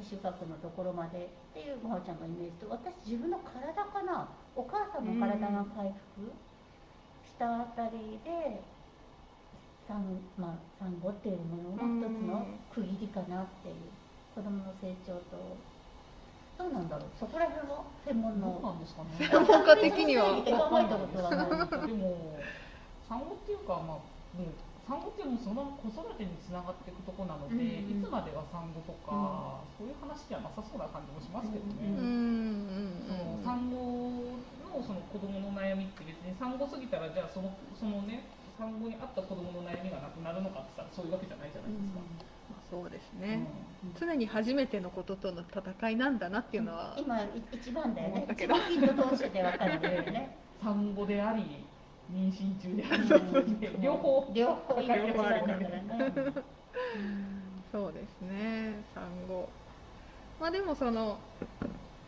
[0.00, 4.26] 未就学のところまでっていう真央ちゃんのイメージと私自分の体かな。
[4.56, 6.32] お母さんの体が回復
[7.24, 8.62] したあたりで
[9.88, 13.74] 産,、まあ、産後っていうものの一つの区切りかなっていう
[14.34, 15.56] 子供の成長と。
[16.58, 17.08] どうなんだろう？
[17.18, 19.16] そこら辺は専門どうのなんですかね。
[19.24, 20.36] 専門家的には。
[20.44, 21.88] 考えたことはない。
[21.88, 22.36] でも
[23.08, 24.04] 産後っていうかまあ
[24.36, 24.52] もう
[24.84, 27.60] 産後っていうのもそのまま子育てにつながっていくとこなので、うん。
[27.60, 31.88] うんいつまでは産後とか、そういう話じゃなさそうな感じもしますけどね。
[31.88, 32.68] うん。
[32.68, 33.08] うん。
[33.08, 34.36] その産後
[34.76, 37.48] のその子供の悩みって別に産後過ぎたらじゃあその
[37.80, 42.00] そのね産後にあった子供の悩みがなくなるのかって言ったらそういうわけじゃないじゃないですか。
[42.50, 43.20] まあそうですうん。
[43.20, 43.46] ね、
[43.98, 48.26] 常に初めてのこととの戦いなんだなっていうのは、今い一番だよね。
[48.30, 50.36] 一番ヒット通してて分かるんだよね。
[50.62, 51.64] 産後であり
[52.12, 53.02] 妊娠中であり。
[53.74, 53.82] うん。
[53.82, 54.30] 両方。
[54.34, 55.84] 両方いろいろあるからね。
[57.72, 58.84] そうですね。
[58.94, 59.48] 産後
[60.40, 61.18] まあでもその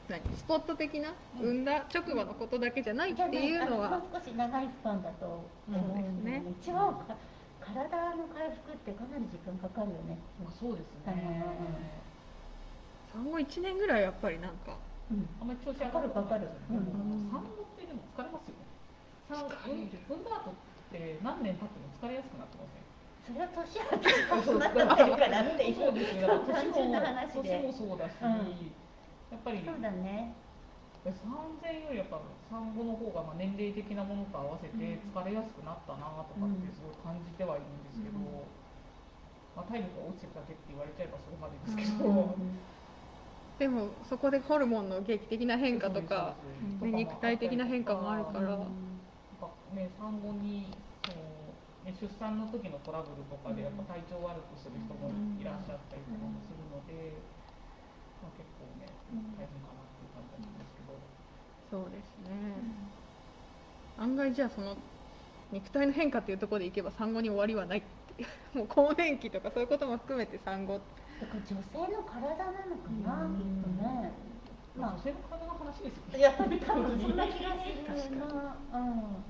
[0.09, 0.21] 何？
[0.37, 1.15] スポット的な？
[1.41, 1.49] うん。
[1.49, 5.71] 産んだ直後のことだけじゃないっていうのは、もう少し長いスパンだと思う。
[5.71, 6.07] んだよ
[6.41, 7.17] ね一番か
[7.61, 7.81] 体
[8.17, 10.19] の回復ってかなり時間かかるよね。
[10.43, 11.17] まあそうですうん。
[11.17, 11.45] ね。
[13.13, 14.77] 産後1年ぐらいやっぱりなんか。
[15.11, 15.29] うん。
[15.41, 18.65] あんまり調子上がるかかる産後ってでも疲れますよね。
[19.29, 19.81] 産後産
[20.21, 20.55] んだ後っ
[20.93, 22.85] て何年経っても疲れやすくなってません？
[23.25, 24.21] それは年は年
[27.65, 28.84] もそうだし、うん
[29.31, 30.35] やっぱりそうだね。
[31.05, 31.13] 産
[31.61, 32.17] 前よりやっぱ
[32.49, 38.25] 産後の方がまあ年齢的なものと合わせて疲れやすくなったなとかってすごい感じてはいるんですけど、うん。
[39.55, 42.59] まあ、体力が落ちてるだけって言われちゃえばそれまでですけど、うん。
[43.59, 46.35] でもそこでホルモンの劇的な変化とか、
[46.81, 48.57] 肉体的な変化もあるから、
[49.77, 50.73] ね、産後に
[51.05, 51.21] その、
[51.85, 57.15] ね、出産の時のトラブルとかでやっぱ体調悪くする人もいらっしゃったりとかもするので、
[58.25, 58.89] まあ、結構ね。
[59.37, 60.59] 大変かなっていう感じなん。
[60.59, 60.97] ですけど。
[61.71, 62.31] そうですね
[63.97, 64.77] 案外じゃあその
[65.51, 67.83] 肉体の変化っていうところでいけば産後に終わりはないっ
[68.17, 70.81] てもう更年期とかそういうことも含めて産後
[71.21, 74.13] だから女性の体なのかなきっとね
[74.77, 76.23] まあ、女性の体の話ですよあね。
[76.23, 77.17] や多分そん。
[77.17, 77.53] な気が
[77.97, 79.25] するなうん。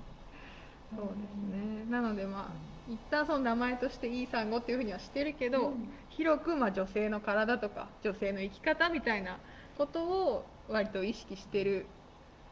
[0.97, 5.95] そうですねなのでまあ一旦その名前としていい産後っていうふうにはしてるけど、うん。
[6.17, 9.39] 広くまあ女性の体とか女性の生き方みたいな
[9.77, 11.87] ことを割と意識してる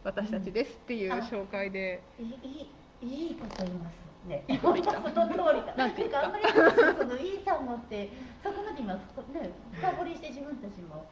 [0.05, 4.45] 私たちですっていう紹介で、いいいいいいこと言いますね。
[4.51, 5.75] いいこと言ったその通りだ。
[5.77, 8.11] なんて言ったかあんまり私そのいい単語って
[8.43, 11.07] そこまで今ふね深掘りして自分たちも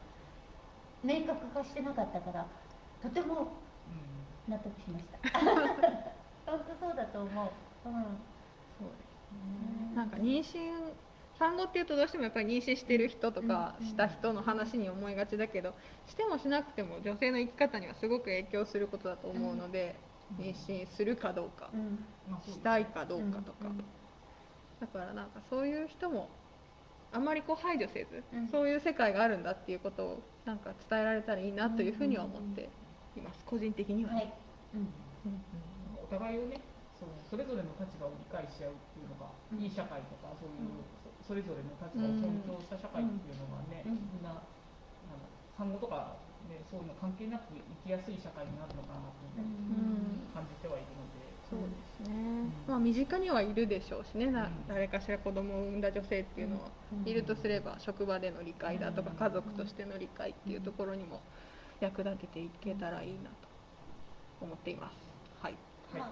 [1.03, 2.45] 明確化してなかったから
[3.01, 3.53] とても
[4.47, 5.39] 納得しました。
[6.45, 7.43] 本当そうだと思
[7.85, 7.89] う。
[7.89, 7.93] うん。
[8.77, 9.11] そうで
[9.93, 10.93] すなんか妊娠
[11.41, 15.73] 産後っていうとどうしてもやっぱり妊娠してる人とかうんした人の話に思いがちだけど
[16.05, 19.95] してもしなくても女性の生き方にはすごく影響することだと思うので、
[20.37, 20.45] うん。
[20.45, 21.71] 妊娠するかどうか、
[22.45, 23.69] したいかどうかとか、
[24.79, 26.29] だからなんかそういう人も
[27.11, 28.47] あまりこう排除せず、うん。
[28.47, 32.69] そういう世界があるんだっていうことをなんか伝えられたらいいなというふうには思って
[33.15, 33.43] います。
[33.45, 34.33] 個人的にはね、はい。
[34.75, 34.87] うん。
[36.03, 36.61] お互いをね
[36.99, 39.59] そうそれぞれの立場を理解し合うっていうのが、うん。
[39.59, 40.90] いい社会とかそういう、
[41.31, 42.11] そそれぞれの立場を
[42.43, 44.19] 尊重した社会っていうのがね、うん。
[44.19, 45.23] みんなあの
[45.55, 46.19] 産後とか、
[46.51, 49.23] ね、そういうの関係なく生きやすい社会になるのかなと
[50.35, 52.51] 感じてはいるので、そうですね、ん。
[52.67, 54.67] まあ身近にはいるでしょうしねなうん。
[54.67, 57.07] 誰かしら子供を産んだ女性っていうのはうん。
[57.07, 59.15] いるとすれば職場での理解だとかうん。
[59.15, 61.23] 家族としての理解っていうところにも
[61.79, 63.47] 役立てていけたらいいなと
[64.43, 64.99] 思っています。
[65.39, 65.55] はい、
[65.95, 66.01] はい。
[66.01, 66.11] ま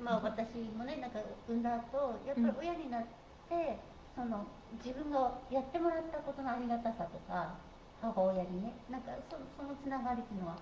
[0.00, 3.02] まあ私もねなんか産んだ後やっぱり親になっ
[3.48, 4.46] て、その
[4.84, 7.54] 自分がやってもらったことのありがたさとか
[8.00, 10.56] 母親にねなんかそそのつながりっていうのは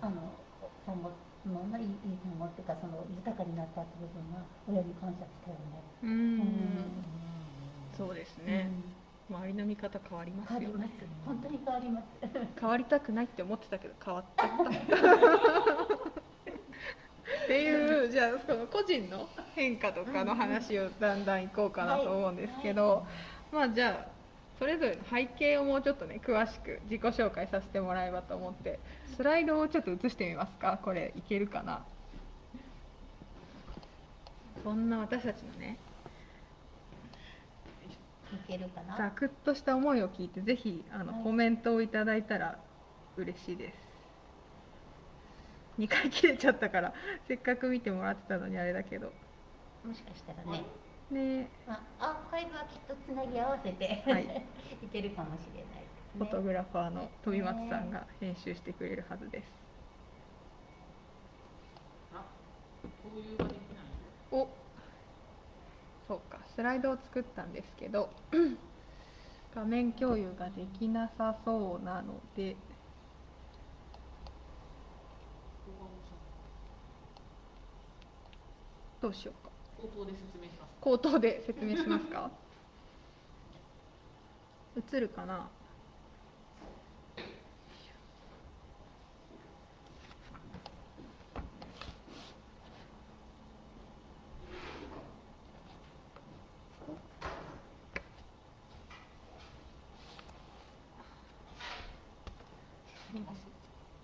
[0.00, 0.32] あの
[0.86, 1.10] 産後
[1.46, 1.86] の、まあ、いい
[2.24, 5.82] 産後っていうかその豊かになったって部分は親に感謝したよね。
[6.02, 6.38] ううん。
[6.38, 7.04] ん
[7.96, 8.70] そうですね、
[9.30, 10.66] 周りの見方変わりますよね。
[10.66, 11.06] 変わります。
[11.24, 12.06] 本当に変わります。
[12.60, 14.46] 変わりたくないって思ってたけど変わった
[17.46, 23.06] っていうじゃあその個人の変化とかの話をだんだんいこうかなと思うんですけど、
[23.52, 24.16] まあじゃあ
[24.58, 28.80] それぞれの背景をもうちょっとね詳しく自己紹介させてもらえばと思って
[29.16, 30.80] スライドをちょっと映してみますか？
[30.82, 31.84] これいけるかな？
[34.64, 35.78] そんな私たちのね
[38.32, 38.96] いけるかな？
[38.96, 41.22] ざくっとした思いを聞いてぜひあのはい。
[41.22, 42.58] コメントをいただいたら
[43.16, 43.85] 嬉しいです
[45.78, 46.94] 2回切れちゃったから
[47.28, 49.12] せっかく見てもらってたのにあれだけど。
[49.84, 50.64] もしかしたらね、
[51.10, 51.48] ね。
[51.66, 54.24] まあ、アーカイブはきっとつなぎ合わせて、はい。
[54.82, 55.86] い、けるかもしれないね。
[56.18, 59.66] フォトグラファーの飛松さんが編集してくれるはずです。
[63.02, 63.86] 共有ができない
[64.32, 64.48] お。
[66.08, 66.38] そうか。
[66.56, 68.08] スライドを作ったんですけど
[69.54, 72.56] 画面共有ができなさそうなので
[79.00, 79.50] どうしようか。
[79.80, 80.70] 口頭で説明します。
[80.80, 82.30] 口頭で説明しますか？
[84.94, 85.48] 映るかな？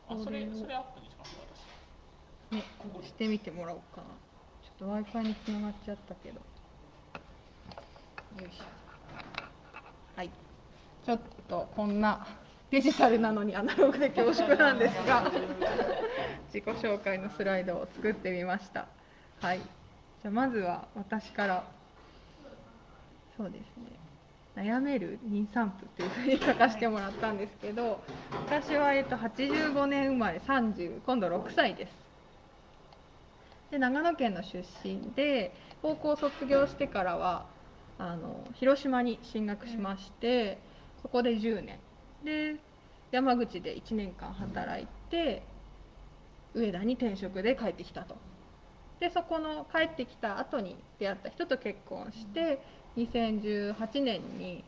[0.09, 1.37] あそれそれアップにします
[2.51, 2.55] 私。
[2.57, 2.63] ね
[3.07, 4.32] してみてもらおうかな
[4.83, 6.35] と w i f i につながっちゃったけど。
[8.41, 8.65] よいしょ。
[10.17, 10.31] はい。
[11.05, 12.27] ちょっとこんな
[12.71, 15.31] デジタルなのにアナログで恐縮なんですが
[16.53, 18.87] 自己紹介のスライドを作ってみました。
[19.41, 19.61] はい。
[19.61, 21.65] じゃあまずは私から。
[23.37, 24.03] そうですね。
[24.57, 28.03] 悩める妊産婦っていうふうに書かせてもらったんですけど
[28.47, 32.02] 私は、えっと、85年生まれ30今度6歳です
[33.73, 37.47] で長野県の出身で高校卒業してからは
[37.99, 40.59] あの広島に進学しまして、
[41.01, 41.79] そこで10年。
[42.23, 42.57] で
[43.11, 45.43] 山口で1年間働いて
[46.55, 48.15] 上田に転職で帰ってきたと。
[49.01, 52.61] でそこの帰ってきた後に出会った人と結婚して
[52.99, 54.63] 2018年に、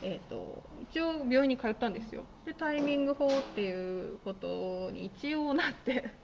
[0.00, 2.22] えー、と一応病院に通ったんですよ。
[2.46, 6.21] でタイミング法っていうことに一応なって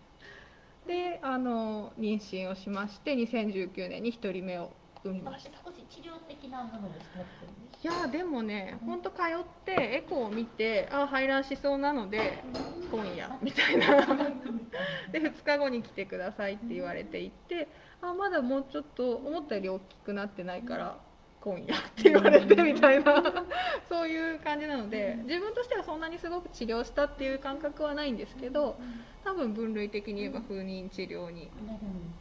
[0.89, 4.73] であの妊娠をしまして2019年に1人目を
[5.05, 5.51] 産みあました。
[5.63, 7.07] 少し治療的なものです
[7.85, 12.43] いやでもね本当通ってエコーを見てあ排卵しそうなので
[12.91, 14.07] 今夜みたいな。
[15.13, 17.69] で2日後に来てくださいって言われていて
[18.01, 20.99] あまだもうちょっと思ったより大きくなってないから
[21.41, 23.23] 今夜って言われてみたいな。
[23.89, 28.77] そういう感じなので自分としてはそんなにすごく治療したっていう感覚はないんですけど
[29.25, 31.51] 多分分類的に言えば不妊治療に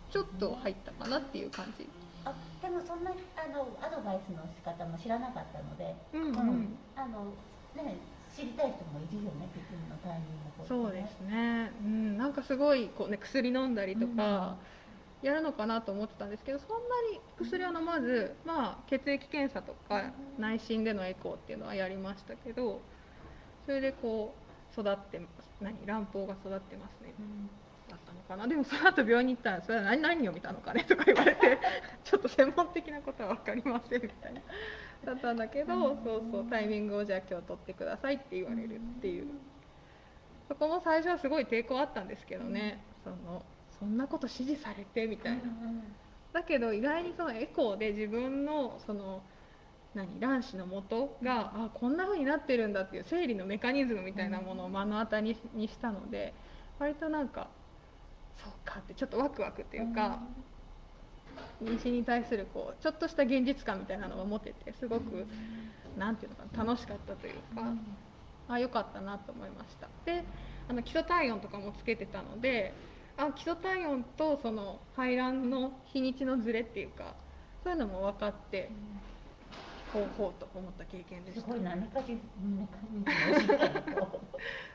[0.10, 1.88] ちょっと入ったかなっていう感じ。
[2.25, 6.27] あでもそんなあのアドバイスの仕方も知らなかったので、うんうん。
[6.27, 6.77] うん。
[6.95, 7.25] あの
[7.75, 7.97] ね
[8.36, 14.58] 知りたい人もいるよね自分のタイミング法そうですね、うん、なんかすごいこう、ね、薬飲んだりとか
[15.21, 16.75] やるのかなと思ってたんですけどそんな
[17.12, 22.82] に薬は飲まず、まあ、血液検査とか内診でのエコーっていうのはやりましたけど
[23.65, 24.36] それでこ
[24.77, 25.21] う育って
[25.60, 27.13] 何卵胞が育ってますね。
[27.89, 28.47] だったのかな。
[28.47, 31.58] でもその後病院に行ったら「それは何何を見たのかね?」とか言われて
[32.03, 34.41] ちょっと専門的なことは分かりませんみたいな
[35.06, 39.27] だったんだけどそうそうタイミングをじゃあ今日取ってくださいって言われるっていう。
[40.47, 42.82] そこも最初はすごい抵抗あったんですけどね。
[43.03, 43.43] その
[43.79, 45.41] そんなこと指示されてみたいな。
[46.33, 49.21] だけど意外にそのエコーで自分のその
[49.93, 56.33] 何卵子の元があこんな風になってるんだっていう生理のメカニズムみたいなものを目の当たりにしたので
[56.79, 57.47] 割となんか
[58.37, 60.19] そうかってちょっとワクワクっていうか、
[61.63, 65.25] 妊娠に対するこうちょっとした現実感みたいなのを持ててすごく
[65.97, 67.63] なんていうのかな楽しかったというか、
[68.47, 69.87] あ良かったなと思いました。
[70.05, 70.23] で
[70.67, 72.73] あの基礎体温とかもつけてたので
[73.17, 77.15] あ基礎体温とその排卵の日にちのズレっていうか
[77.63, 78.69] そういうのも分かって
[79.93, 81.51] ほうほうと思った経験ですした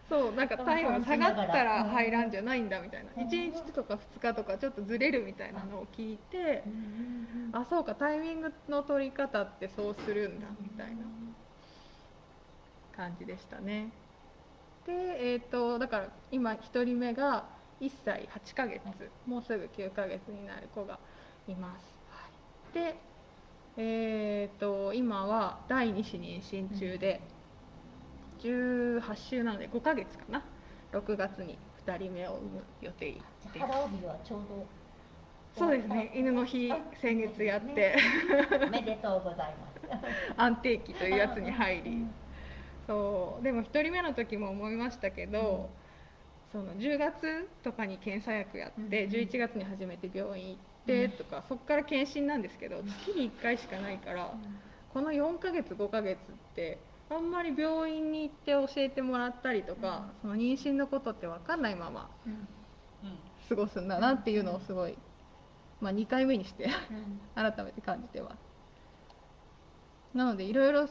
[0.09, 3.11] そうなんか体温下がったらうん排卵じゃないんだみたいな。
[3.17, 3.29] うん。
[3.29, 6.65] 1日とか2日とかちょっとずれるみたいなのを聞いて
[7.53, 11.05] あそうかタイミングの取り方ってそうするんだみたいな
[12.97, 13.93] 感じでしたね。
[14.85, 17.47] でえっ、とだから今1人目が
[17.83, 18.81] 1歳8ヶ月
[19.27, 20.99] もうすぐ9ヶ月になる子が
[21.47, 22.97] います、はい、で
[23.77, 27.21] えっ、と今は第2子妊娠中で
[28.43, 30.43] 18週なので5ヶ月かな。
[30.93, 33.59] 6月に2人目を産む予定です。
[33.59, 34.67] 腹帯はちょうど
[35.59, 36.13] そうですね。
[36.15, 37.97] 犬の日先月やって。
[38.67, 40.05] おめでとうございます
[40.37, 42.07] 安定期というやつに入り。
[42.87, 43.45] そう。
[43.45, 45.71] でも1人目の時も思いましたけど、
[46.53, 54.35] その10月とかに検査薬やって、うん11月に初めて病院行ってとか、そこから検診なんですけど月に1回しかないから
[54.93, 56.21] この4ヶ月5ヶ月っ
[56.55, 56.79] て
[57.11, 62.11] あんまり病院に行って教えてもらったりとか、その妊娠のことって分かんないまま
[63.49, 64.97] 過ごすんだなっていうのをすごい、
[65.81, 67.21] まあ、2回目にしてうん。
[67.35, 70.87] 改めて感じてますなのでいろいろ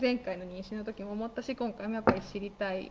[0.00, 2.90] 前回の妊娠の時も思ったし今回もやっぱり知りたい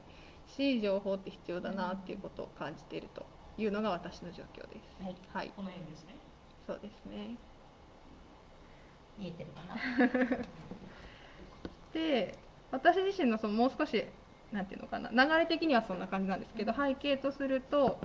[0.55, 3.25] し情報って必要だなっていうことを感じていると
[3.57, 5.03] いうのが私の状況です。
[5.03, 5.15] はい。
[5.33, 5.51] はい。
[5.55, 6.15] この辺ですね。
[6.67, 7.35] そうですね。
[9.17, 10.37] 見えてるかな？
[11.93, 12.37] で
[12.71, 14.05] 私自身のそのもう少し
[14.51, 15.09] なんていうのかな。
[15.11, 17.99] 流れ的にはそんな感じなんですけど背景とすると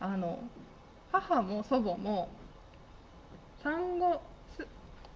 [0.00, 0.38] あの
[1.12, 2.28] 母も祖母も
[3.62, 4.33] 産後す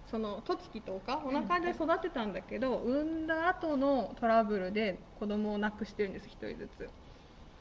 [0.09, 6.89] その十月とかお腹で育てたんだけど、産んだ後のトラブルで子供を亡くしてるんです1人ずつ。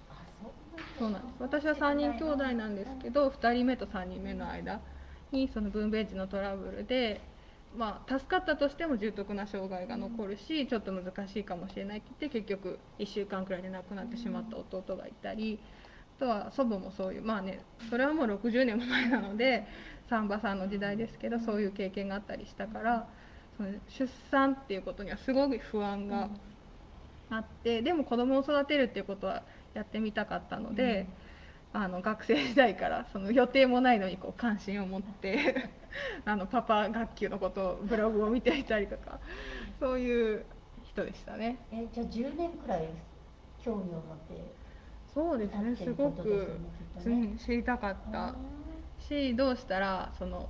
[0.08, 0.52] あそう
[0.98, 1.34] そうなんです。
[1.40, 4.80] 私は3人兄弟なんですけど2人目と3人目の間
[5.30, 7.20] にその分娩時のトラブルで、
[7.76, 15.58] まあ、助かったとしても重篤な障害が残るしちょっと難しいかもしれないって言って結局1週間くらいで亡くなってしまった弟がいたり
[16.16, 19.66] あとは祖母もそういうまあねそれはもう60年も前なので
[20.08, 23.08] 産婆さんの時代ですけどそういう経験があったりしたから
[23.56, 26.28] その出産っていうことにはすごく不安が
[27.30, 29.42] あってでも子供を育てるっていうことは
[29.74, 31.06] やってみたかったので。
[31.72, 35.70] あの学生時代からその予定もないのにこう関心を持って
[36.24, 39.18] あのパパ学級のことをブログを見ていたりとか
[39.78, 40.44] そういう
[40.84, 41.58] 人でしたね。
[41.70, 42.88] えじゃあ10年くらい
[43.62, 44.58] 興味を持って
[45.12, 46.58] そうですねすごく、
[47.04, 48.34] うん、知りたかった
[49.00, 50.48] しどうしたらその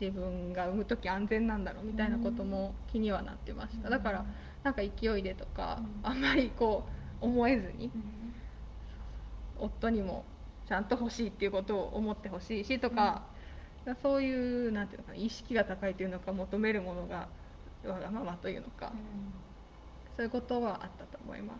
[0.00, 3.90] 自分が産む時安全なんだろうみたいなことも気にはなってました。
[3.90, 4.24] だから
[4.62, 6.84] なんか勢いでとかあんまりこ
[7.20, 7.90] う思えずに
[9.58, 10.24] 夫にも
[10.68, 13.22] ちゃんと欲しいっていうことを思ってほしいしとか、
[14.02, 17.28] そういうなんていうのかな意識が高いというのか求めるものが
[17.84, 18.92] わがままというのか、
[20.16, 21.58] そういうことはあったと思います。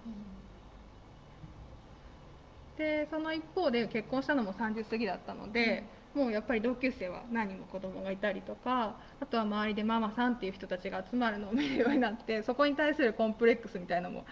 [2.79, 5.85] でその一方で結婚したのも30過ぎだったので、
[6.15, 14.25] もうやっぱり同級生は何人も子供がいたりとかあとは周りでママさんっていう人たちが集まるのを見るようになって そこに対するコンプレックスみたいなのも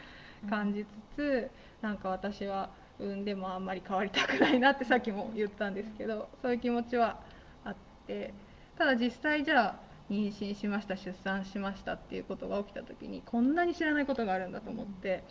[0.49, 1.51] 感じつつ、
[1.83, 7.19] なんか私は産んでもあんまり変わりたくないなってさっきも言ったんですけどそういう気持ちは
[7.65, 7.77] あっ
[8.07, 8.33] て
[8.77, 9.77] ただ実際じゃあ
[10.11, 15.23] 妊娠しました出産しましたっていうことが起きた時にこんなに知らないことがあるんだと思って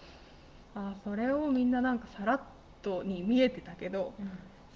[0.73, 2.41] あそれをみんななんかさらっ
[2.81, 4.13] とに見えてたけど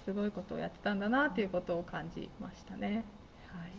[0.04, 3.04] すごいことをやってたんだなっていうことを感じましたね。
[3.48, 3.70] はい。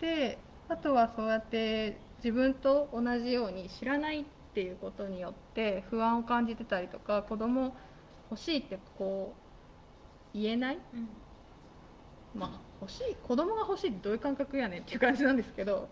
[0.00, 0.38] で
[0.68, 4.24] あとはそうやって自分と同じように知らないっ
[4.54, 7.74] ていうことによって不安を感じてたりとか子供
[8.30, 9.34] 欲しいってこ
[10.34, 10.78] う言えない、
[12.34, 15.88] まあ欲しい子供が欲しいってどういう感覚やねんっていう感じなんですけど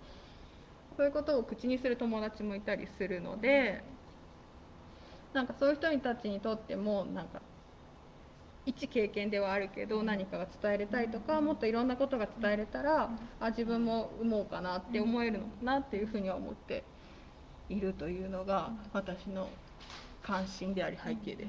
[0.97, 3.83] そういうことを口にする友達もいたりするので
[5.39, 7.41] なんかそういう人たちにとってもなんか
[8.67, 13.09] 一経験ではあるけど何かが伝えれたりとかもっといろんなことが伝えれたら
[13.39, 16.83] あ自分も産もうかなって思えるのかなっていうふうには思って
[17.69, 19.49] いるというのが私の
[20.25, 21.49] 関心であり背景です。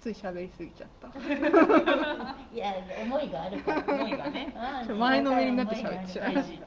[0.00, 1.08] つい喋りすぎちゃった。
[2.56, 4.54] いや思いがあるから思いがね。
[4.88, 6.34] うん前のめりになって喋っちゃう。
[6.34, 6.58] 大事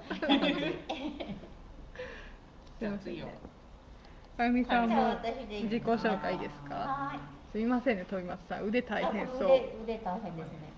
[2.77, 3.27] すいません次よ
[4.37, 5.15] あゆみさんも
[5.63, 6.75] 自己紹介ですか？
[6.75, 7.19] はい。
[7.51, 9.37] すみませんね、飛び松さん、腕大変そう。
[9.45, 10.73] 腕腕大変ですね。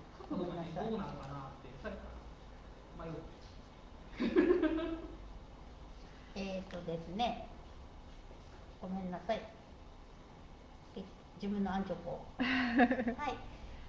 [6.36, 7.46] えっ、とですね。
[8.80, 9.42] ごめんなさい。
[10.96, 11.02] え
[11.42, 12.44] 自分のアンチョコは
[13.28, 13.34] い。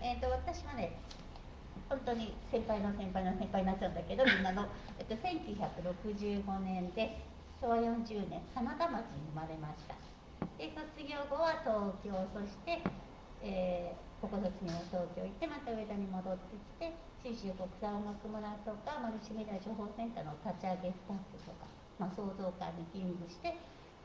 [0.01, 0.93] えっ、と私はね
[1.89, 4.65] 本当に先輩の先輩の先輩になっちゃうんだけどみんなの、
[4.97, 7.28] えっと、1965年です
[7.61, 9.95] 昭和40年真田町に生まれました。
[10.57, 12.81] で卒業後は東京そして、
[13.43, 16.91] えーここ卒業は東京行ってまた上田に戻ってきて
[17.23, 21.63] 信州国際音楽村とかマルチメディア情報センターの立ち上げスタッフとか、
[21.95, 23.55] まあ、創造館に勤務して、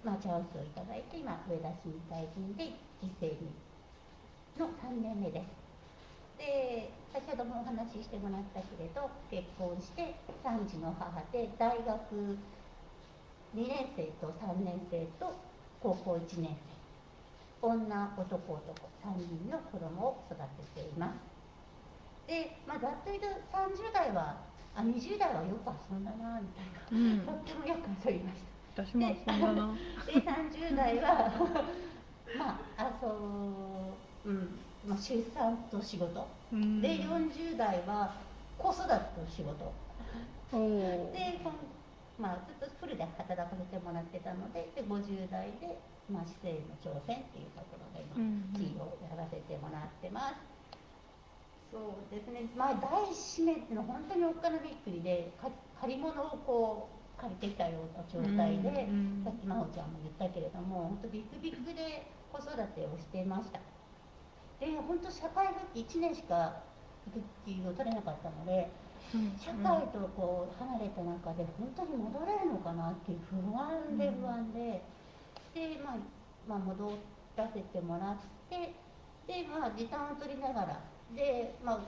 [0.06, 3.50] まあ、チャンスをいただいて今上田市議会議員で犠牲に
[4.54, 5.50] の3年目です。
[6.38, 10.14] で先ほどもお話ししてもらったけれど結婚して
[10.46, 12.38] 3児の母で大学
[13.54, 15.32] 2年生と3年生と
[15.80, 16.74] 高校1年生。
[17.62, 18.60] 女男男
[19.02, 20.36] 3人の子供を育
[20.74, 21.34] てています。
[22.26, 24.36] で、まあ、ざっと言うと30代は
[24.74, 27.20] あ20代はよく遊んだなみたいな、うん。
[27.20, 28.40] とってもよく遊びまし
[28.74, 28.82] た。
[28.82, 29.74] 私もそんなな。
[30.06, 31.30] で30代は
[32.36, 36.26] まあ遊ぶ、うんまあ、出産と仕事。
[36.52, 36.80] うん。
[36.82, 38.14] で40代は
[38.58, 38.98] 子育てと
[39.30, 39.72] 仕事。
[40.52, 41.40] で、
[42.18, 50.54] まあ、ずっとフルで働かせてもらってたのでで50代で、まあ、姿勢の挑戦っていうところで今、うんキーをやらせてもらってます。
[51.74, 52.46] そうですね。
[52.54, 55.50] まあ第一締めっていうのは本当におっかなびっくりでか
[55.80, 56.88] 借り物をこ
[57.18, 63.58] う借りてきたような状態で、うんさっき真帆ちゃんも言ったけれども本当ビッグビッグで子育てをしていました。
[64.60, 66.62] で本当社会復帰1年しか
[67.10, 68.83] 育休を取れなかったのでうん
[69.38, 74.82] 社会とこう離れた中で本当に戻れるのかなっていう不安で不安で、
[75.54, 75.96] で、まあ、
[76.48, 76.98] まあ戻
[77.36, 78.16] らせてもらっ
[78.48, 78.74] て。
[79.26, 80.80] でまあ時短を取りながら。
[81.14, 81.80] でまあ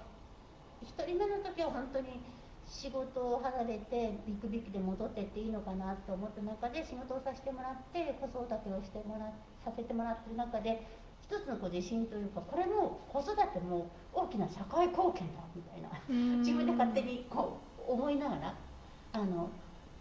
[0.85, 2.21] 1人目の時は本当に
[2.69, 9.33] 仕事を離れてビクビクで戻ってっていいのかなと思った中で仕事をさせてもらって子育てをしてもら
[9.65, 10.83] させてもらってる中で
[11.29, 15.91] 一つのこう自信というかこれも子育ても大きな社会貢献だみたいな。
[16.39, 17.59] 自分で勝手にこ
[17.89, 18.55] う思いながら
[19.13, 19.51] あの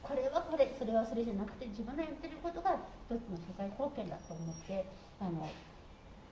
[0.04, 2.78] これはこれそれはそれじゃなくて自分のやってることが
[3.10, 4.86] 一つの社会貢献だと思って
[5.20, 5.50] あの、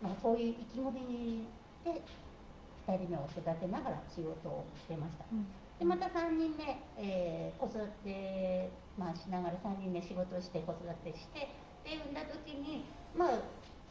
[0.02, 1.48] まあ、そういう意気込み
[1.84, 2.02] で
[2.86, 5.26] 2人目を育てながら仕事をしてました。
[5.80, 11.50] でまた3人目、えー子育て、まあ、しながら3人目仕事をして子育てして
[11.84, 12.86] で産んだ時に
[13.18, 13.40] まあ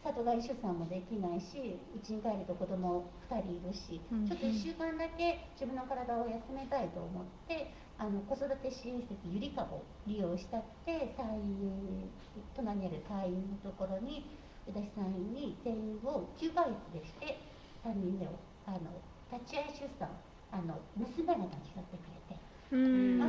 [0.03, 12.11] 里帰り出産もできないしうちに帰ると子供2人いるし、うんちょっと1週間だけ自分の体を休めたいと思ってあの子育て支援施設ゆりかごを利用したって産院
[12.57, 14.27] 隣にある退院のところに
[14.67, 17.39] 私産院に転院を9ヶ月でして
[17.87, 18.35] 3人目を
[18.67, 18.91] あの
[19.31, 20.11] 立ち会い出産
[20.51, 22.41] あの娘が抱きかってくれて
[22.73, 23.19] うん。
[23.19, 23.29] まあ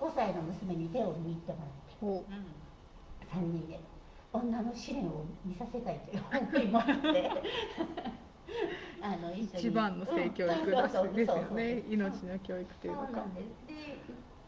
[0.00, 2.24] 5歳の娘に手を握ってもらってほ
[3.34, 3.80] 3人で
[4.32, 7.30] 女の試練を見させたいという思いもあって
[9.00, 11.82] あの一番の性教育うんそうそうですよね。
[11.88, 13.06] 命の教育というのか。
[13.06, 13.34] そうなん。
[13.34, 13.74] ですで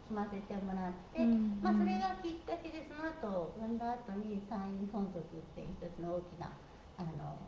[0.09, 6.51] 済ませてもらって、うんまあ、それがきっかけでその後産んだ後に産院存続っていう一つの大きな
[6.99, 7.39] あの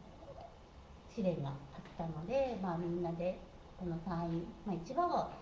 [1.09, 3.39] 試練があったので、まあ、みんなで
[3.77, 5.42] この産院、まあ、一番は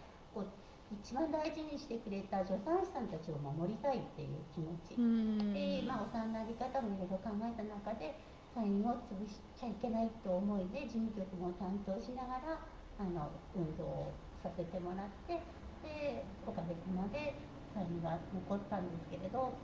[0.91, 5.55] 一番大事にしてくれた助産師さんたちを守りたいっていう気持ち、うん。
[5.55, 8.19] で、まあ、お産のあり方もいろいろ考えた中で
[8.55, 12.59] 産院を潰しちゃいけないと思いで事務局も担当しながら
[12.99, 14.13] あの運動を
[14.43, 15.39] させてもらって
[15.87, 17.39] でおかげさまで
[17.73, 19.55] 産院が残ったんですけれど。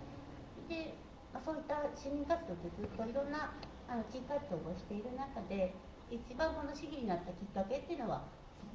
[0.68, 0.94] で、
[1.32, 3.54] まあ、そういった市民活動ってずっといろんな
[3.86, 5.74] あの地域活動をしている中で
[6.10, 8.22] 一番この市議になったきっかけっていうのは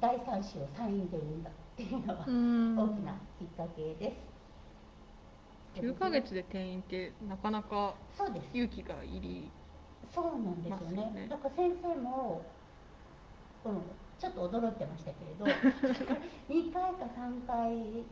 [0.02, 2.76] 第三子を産院で産んだっていうのがうん。
[2.76, 5.80] 大きなきっかけです。
[5.80, 8.48] 9ヶ月で転院ってなかなかそうです。
[8.52, 9.48] 勇気がいり
[10.12, 11.28] そうなんですよね。
[11.30, 12.42] だから先生も、
[13.64, 13.80] うん、
[14.18, 15.46] ちょっと驚いてましたけれど、
[16.50, 18.04] 2回か3回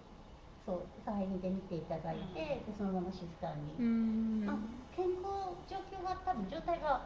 [0.65, 4.47] そう産院で見ていただいて、でそのまま出産に、うん。
[4.47, 4.57] まあ、
[4.95, 7.03] 健康状況が多分状態が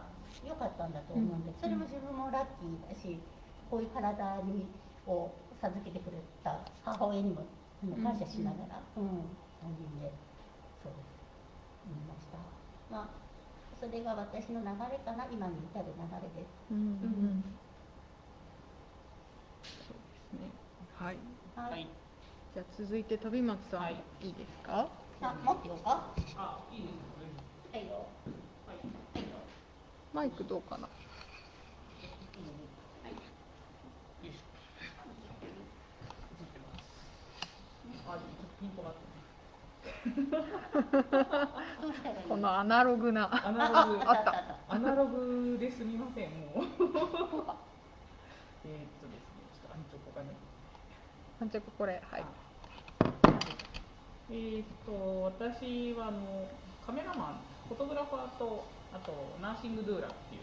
[0.46, 1.58] 良かったんだと思うんで、うん。
[1.58, 3.18] それも自分もラッキーだし、
[3.74, 4.68] こういう体に
[5.04, 7.44] を授けてくれた母親にも
[8.04, 10.12] 感謝しながら、うん、3人で
[10.80, 11.10] そうです
[11.90, 12.38] 見ました。
[12.88, 13.08] まあ
[13.80, 16.54] それが私の流れかな今に至る流れです。
[16.70, 16.84] うんうん
[17.42, 17.44] ん
[19.64, 20.52] そうですね
[20.96, 21.16] はい
[21.56, 21.70] はい。
[21.72, 21.88] はい
[22.54, 24.86] じゃあ続いて飛松さん、はいい、いですか？
[25.20, 26.14] あ持ってようか？
[26.36, 27.94] あいいですはいよ。
[27.94, 27.98] は
[28.72, 28.76] い
[29.18, 29.34] はいよ。
[30.12, 30.92] マイクどうかなよ
[34.22, 34.42] いしょ
[35.42, 39.24] 映ってますあでもちょっとピントがあってね。
[41.80, 43.28] どうしたらいいこのアナログな。
[43.46, 44.00] アナあログ。
[44.04, 44.74] あったあった。
[44.74, 46.64] アナログですみませんもう。
[48.66, 50.30] えーっとですねちょっとあんちょこがね
[51.40, 52.24] あじゃあこれはい。
[54.30, 56.48] えーっと私はあの
[56.86, 60.42] カメラマンフォトグラファーとあとナーシングドゥーラっていう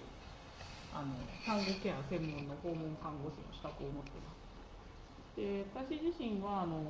[0.93, 1.15] あの
[1.45, 4.41] 看護ケア専門の訪問看護師の資格を持っています。
[5.38, 6.84] で私自身はあの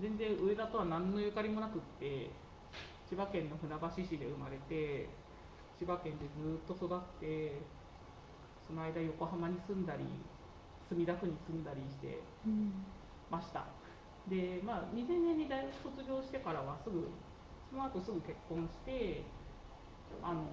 [0.00, 2.30] 全然上田とは何のゆかりもなくって
[3.08, 5.08] 千葉県の船橋市で生まれて
[5.78, 7.62] 千葉県でずっと育って
[8.66, 10.04] その間横浜に住んだり
[10.88, 12.72] 墨田区に住んだりしてうん
[13.30, 13.64] ました。
[14.28, 17.08] でまあ2000年に大学卒業してからはすぐ
[17.70, 19.24] その後すぐ結婚して
[20.22, 20.44] あの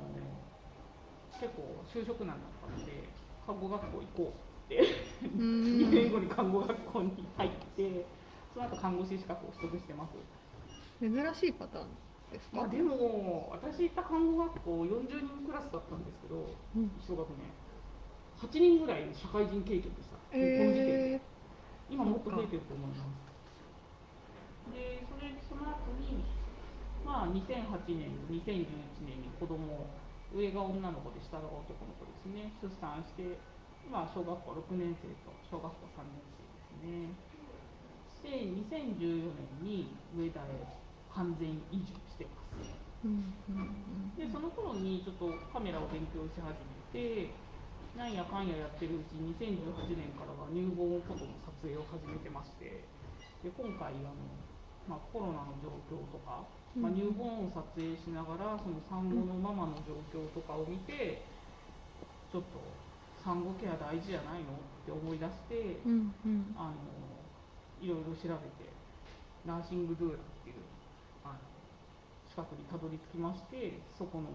[1.39, 3.09] 結構就職難だったので
[3.45, 4.33] 看護学校行こ
[4.69, 4.83] うって。
[5.21, 5.63] うん。
[5.79, 8.05] 2年後に看護学校に入って
[8.53, 10.13] その後看護師資格を取得してます。
[10.99, 11.87] 珍しいパターン
[12.31, 16.45] ですか、まあでも私行った看護学校40人クラスだったんですけど
[16.75, 16.91] うん。
[16.99, 17.49] 一学年
[18.39, 20.15] 8人ぐらい社会人経験でした。
[20.31, 21.19] え
[21.89, 23.29] 今もっと増えてると思います。
[24.71, 26.23] で、それその後に、
[27.03, 29.89] まあ2008年、2011年に子供
[30.31, 33.41] 上が女の子で下が男の子ですね、出産して、
[33.83, 37.28] 今小学校6年生と小学校3年生ですね。
[38.21, 40.43] で、2014年に上田へ
[41.09, 42.49] 完全移住してます。
[43.03, 44.15] ーうんうん。
[44.15, 47.39] でその頃にちょっとカメラを勉強し始めて
[47.95, 52.85] なんやかんややってるうちに2018年からは乳房フォトの撮影を始めてまして
[53.41, 54.13] で今回あの、
[54.87, 56.43] まあ、コロナの状況とか、
[56.75, 56.95] まあ、うん。
[56.95, 61.23] 乳房を撮影しながらその産後のママの状況とかを見て
[62.31, 62.77] ちょっと
[63.23, 66.55] 産後ケア大事じゃないのって思い出して、うんうん。
[66.55, 67.08] あの
[67.81, 68.69] いろいろ調べて
[69.47, 70.59] ナーシングドゥーラっていう
[71.23, 71.39] あの
[72.27, 74.27] 資格にたどり着きましてそこの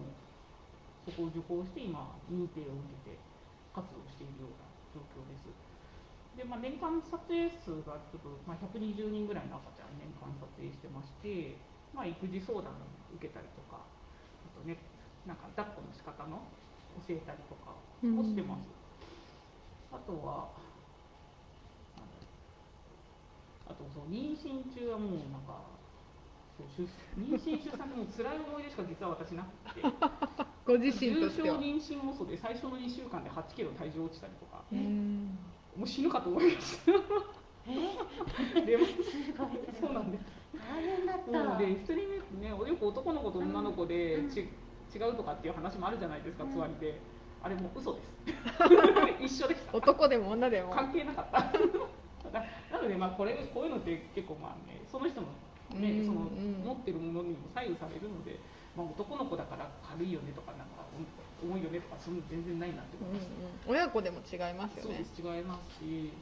[1.05, 3.21] そこを受講して今認定を受けて
[3.69, 5.45] 活動しているような状況です。
[6.35, 11.55] で、まあ、年間撮影数がちょっと、まあ、120人ぐらいの赤ちゃん年間撮影してまして、
[11.93, 13.87] まあ、育児相談を受けたりとかあ
[14.51, 14.75] とね
[15.23, 16.43] なんか抱っこの仕方の
[17.07, 18.67] 教えたりとかもしてます。
[19.91, 20.51] あとは
[21.95, 22.35] なんだろう
[23.67, 25.61] あとそう妊娠中はもうなんか
[26.57, 26.87] そう出
[27.19, 29.81] 妊娠出産でもう辛い思い出しか実は私なくて。
[30.65, 34.63] ご自身と重症妊娠もそうで最初の2週間で8キロ体重落ちたりとか。
[34.71, 35.37] うん
[35.75, 36.91] もう死ぬかと思いました。
[37.67, 38.93] えでもす
[39.37, 39.49] ごい
[39.79, 40.25] そうなんです。
[40.53, 41.57] 大変だった。
[41.57, 41.95] で1人
[42.39, 44.29] 目ねよく男の子と女の子でうん。
[44.29, 46.97] ち、違うとかっていう話もあるじゃないですかうんつわりで、
[47.43, 48.13] あれもう嘘です。
[49.19, 49.77] 一緒でした。
[49.77, 50.73] 男でも女でも。
[50.73, 51.51] 関係なかった
[52.35, 52.43] な
[52.77, 55.27] なのでまあこれこういうのって結構まあねその人の
[55.73, 56.61] ね、うんそのうん。
[56.61, 58.37] 持ってるものにも左右されるので、
[58.77, 60.85] まあ、男の子だから軽いよねとかなんか
[61.41, 65.05] 重いよねとかそういうの全然ないなってうん思いました、うん親子でも違いますよね。
[65.15, 66.13] そう違いますし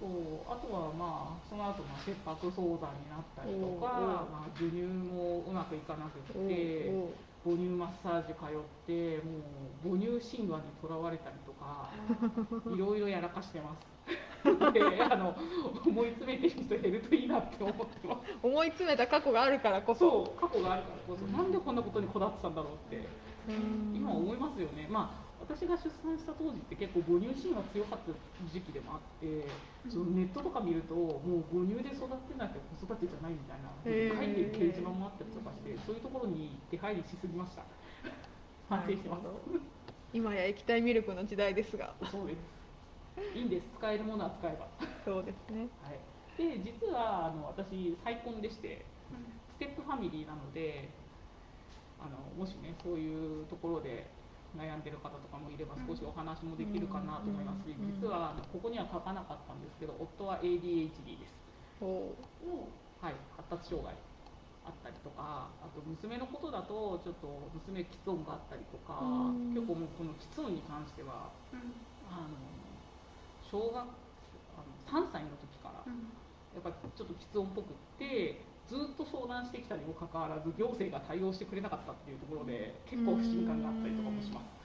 [0.00, 6.88] そうあとはまあその後まあ切迫早産になったりとか、まあ、授乳もうまくいかなくて
[7.44, 9.44] 母乳マッサージ通っても
[9.84, 11.92] う母乳神話にとらわれたりとか
[12.72, 13.84] いろいろやらかしてます
[14.72, 15.36] であの
[15.86, 18.20] 思い詰めてる人減るといいなって思ってます。
[18.42, 20.00] 思い詰めた過去があるからこそ。
[20.00, 21.26] そう過去があるからこそ。
[21.26, 23.08] なんでこんなことにこだわってたんだろうって
[23.48, 23.96] うん。
[23.96, 24.86] 今思いますよね。
[24.90, 28.12] まあ私が出産した当時って結構母乳神話強かった
[28.52, 29.48] 時期でもあって
[29.88, 37.64] そのネットとか見るともう母乳で育ってなきゃ子育てじゃないみたいな書いてる掲示板もあったりとかしてそういうところに出入りしすぎました。
[38.68, 39.26] 反省してます。
[40.12, 41.94] 今や液体ミルクの時代ですが。
[42.10, 42.59] そうです
[43.34, 43.66] いいんです。
[43.78, 44.68] 使えるものは使えば。
[45.04, 45.68] そうですね。
[45.82, 45.98] はい、
[46.36, 48.84] で実はあの私再婚でして
[49.56, 50.88] ステップファミリーなので
[52.00, 54.08] あのもしねそういうところで
[54.56, 57.86] 悩んでる方とかもいれば少しお話もできるかなと思いますし、うん。
[58.00, 61.34] 実はあのここには書かなかったんですけど夫は ADHD です、
[61.80, 62.66] おう
[63.00, 63.94] はい、発達障害
[64.66, 69.54] あったりとかあと娘のことだとちょっと娘きつ音があったりとか、うん。
[69.54, 71.30] 結構もうこのきつ音に関しては
[72.10, 72.34] あの
[73.50, 75.82] 小学あの3歳の時から
[76.54, 84.60] やっぱりちょっと喫音っぽくってずっと相談してきたにもかかわらず行政が対応してくれなかったっていうところで結構不信感があったりとかもします。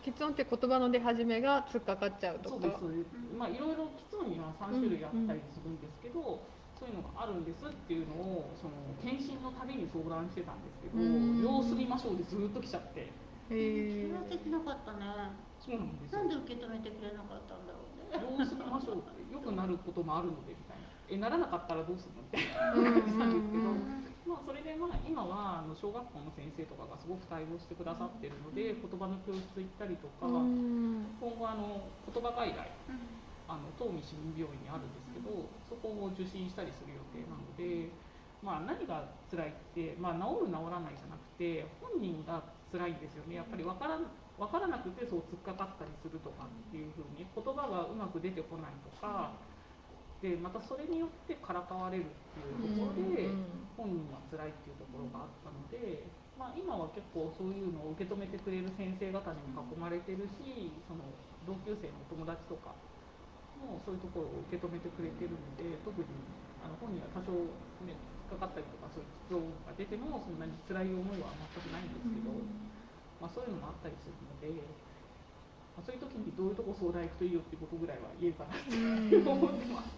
[0.00, 2.56] 喫音って言葉の出始めが突っかかっちゃうとか。
[2.56, 3.12] そうですそうです。
[3.36, 6.40] まあいろいろ喫音には3種類あったりするんですけど、
[6.78, 8.72] そういうのがあるんですっていうのをその
[9.02, 11.42] 検診のたびに相談してたんですけど、うん。
[11.42, 13.10] 様子見ましょうでずっと来ちゃって、へ
[13.50, 15.34] えそれはできなかったね
[15.66, 16.22] そうなんですよ。
[16.22, 16.28] なん。
[16.30, 18.22] で受け止めてくれなかったんだろうね。
[18.38, 20.86] 様子見ましょうって良くなることもあるのでみたいな。
[21.10, 22.22] えならなかったらどうするの？
[22.22, 24.06] みたいな感じなんですけど。
[24.26, 31.06] まあ、それでまあ今はあの小学校の先生とかがすごく対応してくださってるので言葉の教室行ったりとかうん。
[31.22, 32.66] 今後あの言葉外来
[33.46, 37.86] あの東美市民病院にあるんですけどそこを受診したりする予定なので、
[38.42, 42.42] まあ、何が辛いって、まあ、治る治らないじゃなくて本人が
[42.74, 43.38] 辛いんですよね。
[43.38, 49.32] やっぱり分からん分からなくてそう突っかかったりするとかっていうふうに言葉がうまく出てこないとか
[50.20, 52.06] でまたそれによってからかわれるっ
[52.36, 53.66] ていうところで。
[53.76, 56.08] 本人が辛いっていうところがあったので、
[56.40, 61.04] まあ、今は結構そういうのを受け止めてくれる先生方にも囲まれてるしその
[61.44, 62.72] 同級生のお友達とか
[63.60, 66.08] もそういうところを受け止めてくれてるので特に
[66.64, 67.36] あの本人は多少、
[67.84, 67.92] ね、
[68.32, 72.32] かかったりとかそういう必要が出てもそんなに辛い思いは全くないんですけど、
[73.20, 74.14] まあ、そういうのもあったりする
[74.50, 74.60] ので。
[75.76, 79.88] まあ、そういう時にどういうとこ相談行くといいよってことぐらいは言えるかなって思ってます。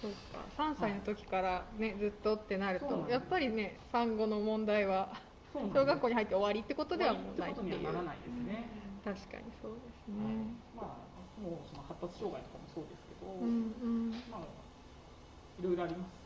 [0.00, 0.40] そうか。
[0.56, 5.12] 3歳の時からねずっとってなるそうなやっぱりね産後の問題は
[5.52, 8.64] 小学校に入って終わりってことではもうないっってていうならないですね。
[9.04, 10.32] 確かにそうですはい。
[10.32, 14.10] ねまあ、もうその発達障害とかもそうですけど、うんうん。
[14.32, 14.48] まあ、
[15.60, 16.23] いろいろあります。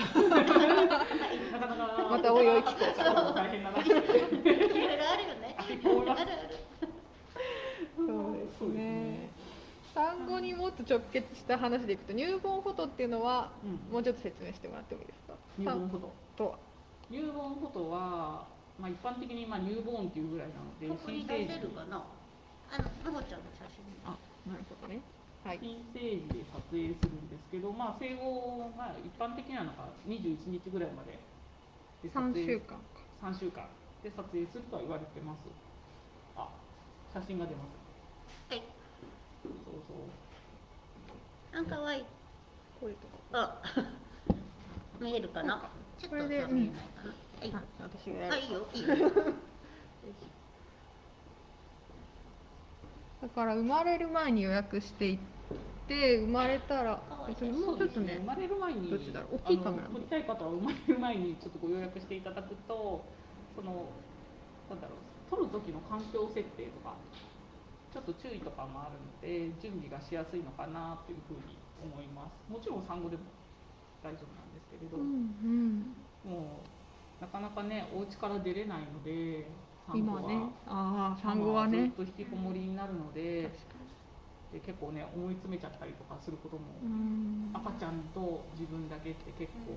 [0.00, 3.32] なかなか、またおいおい聞こうか。
[3.34, 3.78] 大変だな。
[3.80, 5.56] いろいろあるよね
[7.96, 9.28] そうですね
[9.94, 15.34] 産後にもっと直結した話でいくと入門フォトっていうのはうんもうちょっと説明してもらってもいいですか？
[15.58, 16.12] ニューボーンフォト。
[16.36, 16.58] とは？
[17.10, 18.46] ニューボーンフォトは、
[18.78, 22.02] まあ、一般的にまあニューボーンっていうぐらいなので、ここに出せるかな？
[22.70, 22.84] あの
[23.22, 25.00] ちゃんの写真あなるほどね
[25.44, 25.58] はい。
[25.60, 31.18] 新生児で撮影するんですけど、まあ、生後が一般的なのが21日ぐらいまで
[32.02, 33.00] で撮3影週間か。
[33.22, 33.64] 3週間。
[34.02, 35.38] で撮影するとは言われてます。
[36.36, 36.48] あ
[37.12, 38.52] 写真が出ます。
[38.52, 38.62] はい。
[39.42, 39.52] そう
[39.88, 39.94] そ
[41.52, 41.54] う。
[41.54, 42.04] なんかわいい。
[42.80, 43.62] これとかあ
[45.00, 45.70] 見えるかな？
[45.98, 47.10] ちょっとこれで見えないかな、
[47.40, 47.52] はい。
[47.54, 48.34] あ私がやる。
[48.34, 49.10] あいいよいいよ
[53.22, 55.18] だから生まれる前に予約していっ
[55.86, 59.40] て生まれたら別にもうちょっとね生まれる前にどっちだろう？
[59.44, 63.04] 大きいカメラ撮りたい方は生まれる前にちょっとご予約していただくと
[63.54, 63.90] その
[64.70, 64.98] なんだろう
[65.28, 66.94] 撮る時の環境設定とか
[67.92, 72.50] ちょっと注意とかもあるので準備がしやすいのかなっていうふうに思います。
[72.50, 73.22] もちろん産後でも
[74.02, 75.92] 大丈夫なんですけれど、うん
[76.24, 76.62] も
[77.20, 79.44] うなかなかねお家から出れないのでうん、
[79.92, 81.82] 産後は今ねああ産後はね。
[81.82, 83.50] ずっと引きこもりになるので
[84.52, 87.50] で結構ね思い詰めちゃったりとかすることもうん。
[87.54, 89.74] 赤ちゃんと自分だけって結構、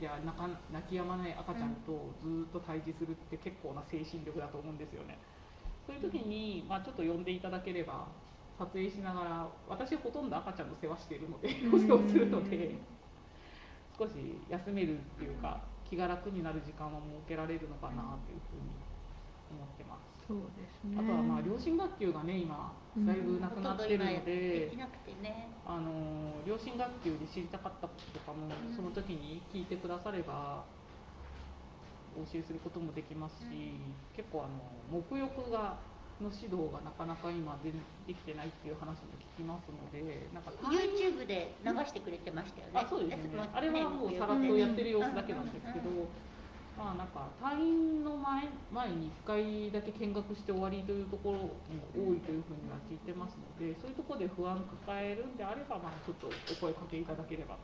[0.00, 5.18] いや泣か泣き止まない赤ちゃんとずっと対峙するって結構な精神力だと思うんですよね。
[5.86, 8.06] そういう時に、まあ、ちょっと呼んでいただければ
[8.58, 12.76] 撮影しながら私ほとんど赤ちゃんの世話しているのでお世話するので
[13.98, 14.12] 少し
[14.48, 18.70] 休めるっていうか気が楽になる時間は設けられるのかなっていうふうに
[19.52, 20.24] 思ってます。
[20.26, 20.96] そうですね。
[20.96, 22.72] あとはまあ両親学級がね今
[23.04, 24.72] だいぶなくなってるので、
[25.66, 28.74] あの両親学級で知りたかったこととかもうん。
[28.74, 30.64] その時に聞いてくだされば
[32.16, 33.94] お教えすることもできますし、うん。
[34.16, 35.76] 結構あの沐浴が
[36.22, 37.72] の指導がなかなか今で
[38.06, 42.72] できてないっていう話も聞きますのでなんか YouTube で流してくれてましたよね。
[42.78, 43.34] あそうですね。
[43.34, 45.90] まあれはもうさらっとやってる様子だけなんですけど、
[46.82, 51.50] まあなんか退院の前前に1回だけ見学して終わりというところも
[51.94, 57.54] 多いというふうには聞いてますのでそういうところで不安抱えるんであればまあちょっとお声かけいただければ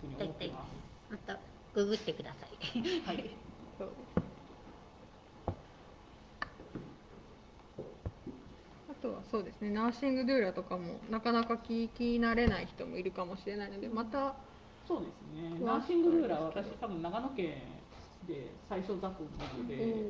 [0.00, 1.12] というふうに思ってます。
[1.12, 1.38] また
[1.74, 3.30] ググってくださいはい
[3.78, 4.30] そうです
[8.88, 14.34] あとはそうですねナーシングドゥーラとかもなかなか聞き慣れない人もいるかもしれないのでまた
[14.88, 15.60] そうですね。
[15.64, 17.79] ナーシングルーラーは私多分長野県
[18.30, 20.06] で最初だと思うので、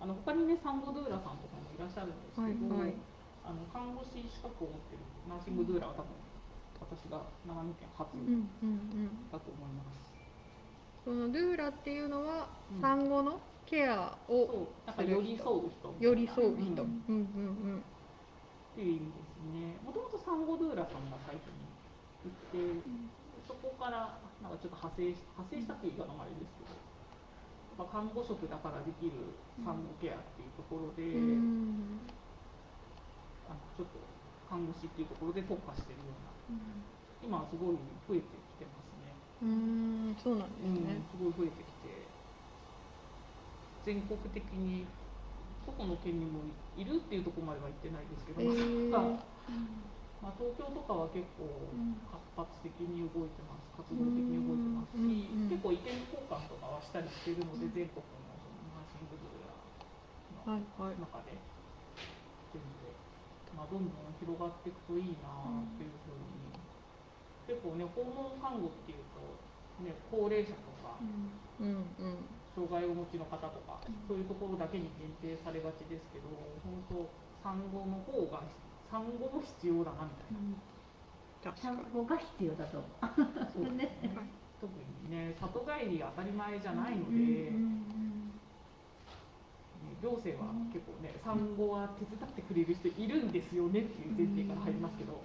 [0.00, 2.96] あの他にね産後ドゥーラさんとかもいらっしゃるんですけど、はいはい。
[3.44, 6.12] あの看護師資格を持ってるナーシングドゥーラーは多分
[6.80, 9.30] 私が長野県初うんうんうん。
[9.32, 10.00] だと思います。
[11.04, 17.04] そのドゥーラっていうのはうん産後のケアをそうなんか寄り添う人寄り添う人、うん。
[17.08, 17.84] うんうんうん。
[18.72, 19.76] っていう意味ですね。
[19.84, 21.64] もともと産後ドゥーラさんが最初に
[22.24, 22.84] 行って、
[23.48, 26.59] そこからなんかちょっと派生し派生したっていう言い方もあれです
[27.80, 29.32] ぱ看護職だからできる
[29.64, 32.04] 産後ケアっていうところで、うん。
[33.48, 33.98] あのちょっと
[34.48, 36.60] 看護師っていうところで特化してるような、
[37.24, 39.16] 今はすごい増えてきてますね。
[39.42, 42.04] うんそうなんですね、すごい増えてきて、
[43.88, 44.84] 全国的に
[45.64, 46.44] どこの県にも
[46.76, 48.90] いるっていうところまでは行ってないですけど、へー。
[48.90, 49.89] まあ
[50.20, 51.96] まあ、東京とかは結構ん。
[52.06, 60.52] 活発的に動いてます、活動的に動いてますし、結構意見交換とかはしたりしてるので、全国のそのナーシングドゥーラーの
[60.96, 63.00] 中で、っていうので、
[63.52, 66.60] まあ、どんどん広がっていくといいなっていうふうに、
[67.46, 69.48] 結構ね、訪問看護っていうと、
[69.78, 71.06] ね、高齢者とか、
[72.54, 76.28] 障害をお持ちの方とか、そういうところだけに限定されがちですけど、
[76.62, 78.42] 本当、産後の方が、
[78.90, 81.56] 産後も必要だなみたいな。
[81.56, 82.78] 産後が必要だと。
[82.78, 82.84] 思
[83.54, 83.72] そう。
[83.72, 83.88] う ね。
[84.60, 84.70] 特
[85.08, 87.50] にね、里帰りが当たり前じゃないので、ね
[90.02, 95.20] 行政は結構ね、産後は手伝ってくれる人いるんですよねっていう前提から入りますけど、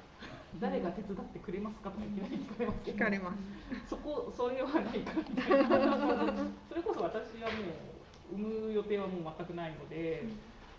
[0.59, 3.89] 誰が手伝ってくれますかとかいきなり聞かれますけど、聞かれます。
[3.89, 6.33] そこ、それはないからみたいな、
[6.67, 7.55] それこそ私はも
[8.31, 10.23] う、産む予定はもう全くないので、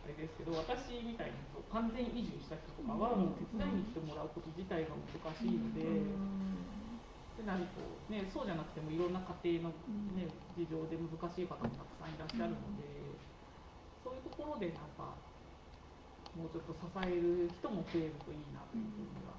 [0.07, 5.83] あれですけど、私みたいに完全移住した人とかは、もう手伝いに来てもらうこと自体が難しいので。
[5.83, 9.77] ってなると、ね、そうじゃなくてもいろんな家庭の、
[10.17, 10.25] ね、
[10.57, 12.89] 事情で難しい方もたくさんいらっしゃるので、
[14.01, 15.13] そういうところでなんか
[16.33, 19.37] もうちょっと支える人も増えるといいなというふうには、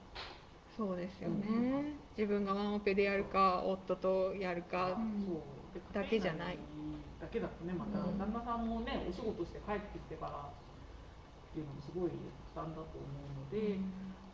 [0.77, 4.93] そうですよね、自分がワンオペでやるか夫とやるか、
[5.91, 6.59] だけじゃない
[7.27, 8.17] だけだとねまたうん。
[8.17, 12.23] 旦那さんもねお仕事して帰ってきてからっていうのもすごい負
[12.55, 13.75] 担だと思うので、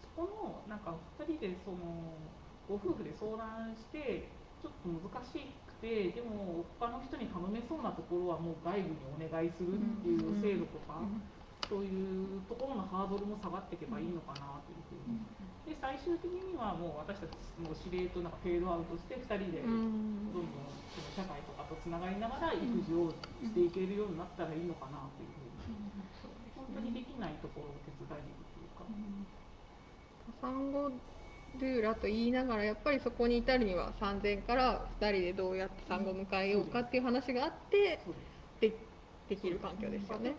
[0.05, 2.13] そこのなんか2人でその
[2.69, 4.29] ご夫婦で相談して
[4.61, 11.01] ちょっと難しくてでも他の人に頼めそうなところはもう外部にお願いするっていう制度とか、
[11.73, 15.17] そういうところのハードルも下がっていけばいいのかなというふうに。
[15.65, 23.09] で最終的にはもう私たちもう司令となんかフェードアウトして2人でうどんんどんその社会とかとつながりながら育児を
[23.41, 25.73] していけるようになったらいいのかなというふうに。
[26.63, 28.85] 思当にできないところを手伝いに行くというか、
[30.41, 30.91] 産後
[31.59, 38.05] ドゥーラと言いながらやっぱりそこに至るには3000から2人でどうやって産後を迎えようかっていう話があってです。
[38.61, 38.73] で
[39.29, 40.33] できる環境ですよね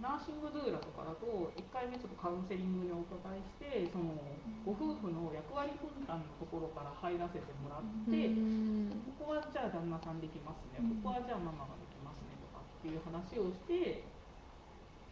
[0.00, 4.16] ナーシングドゥーラとかだと1回目ちょっとカウンセリングにお伺いしてその
[4.64, 8.96] ご夫婦の役割分担のところから入らせてもらって、うん。
[9.20, 11.04] ここはじゃあ旦那さんできますね、うん。
[11.04, 14.08] ここはじゃあママができますねとかっていう話をして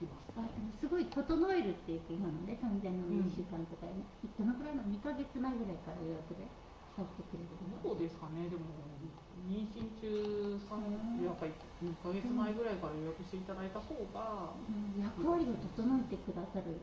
[0.01, 0.33] います。
[0.81, 1.21] すごい整
[1.53, 6.47] えるっていう今のね産前の2週間とか、どのくらいの2ヶ月前ぐらいから予約で
[6.97, 7.51] 入ってくれる
[7.83, 8.65] どうですかね、でも
[9.49, 10.85] 妊娠中さん
[11.25, 16.75] やっぱり2ヶ月前ぐらいから予約していただいた方が、うん役割を整えてくださる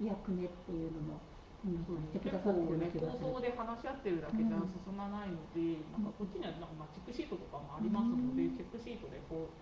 [0.00, 1.20] 役目っていうのも、
[1.60, 8.56] うん、結構ね、構想で話し合ってるだけじゃ進まないので、なんかこっちにはなんかまあチェックシートとかもありますので、うん。
[8.56, 9.52] チェックシートでこう、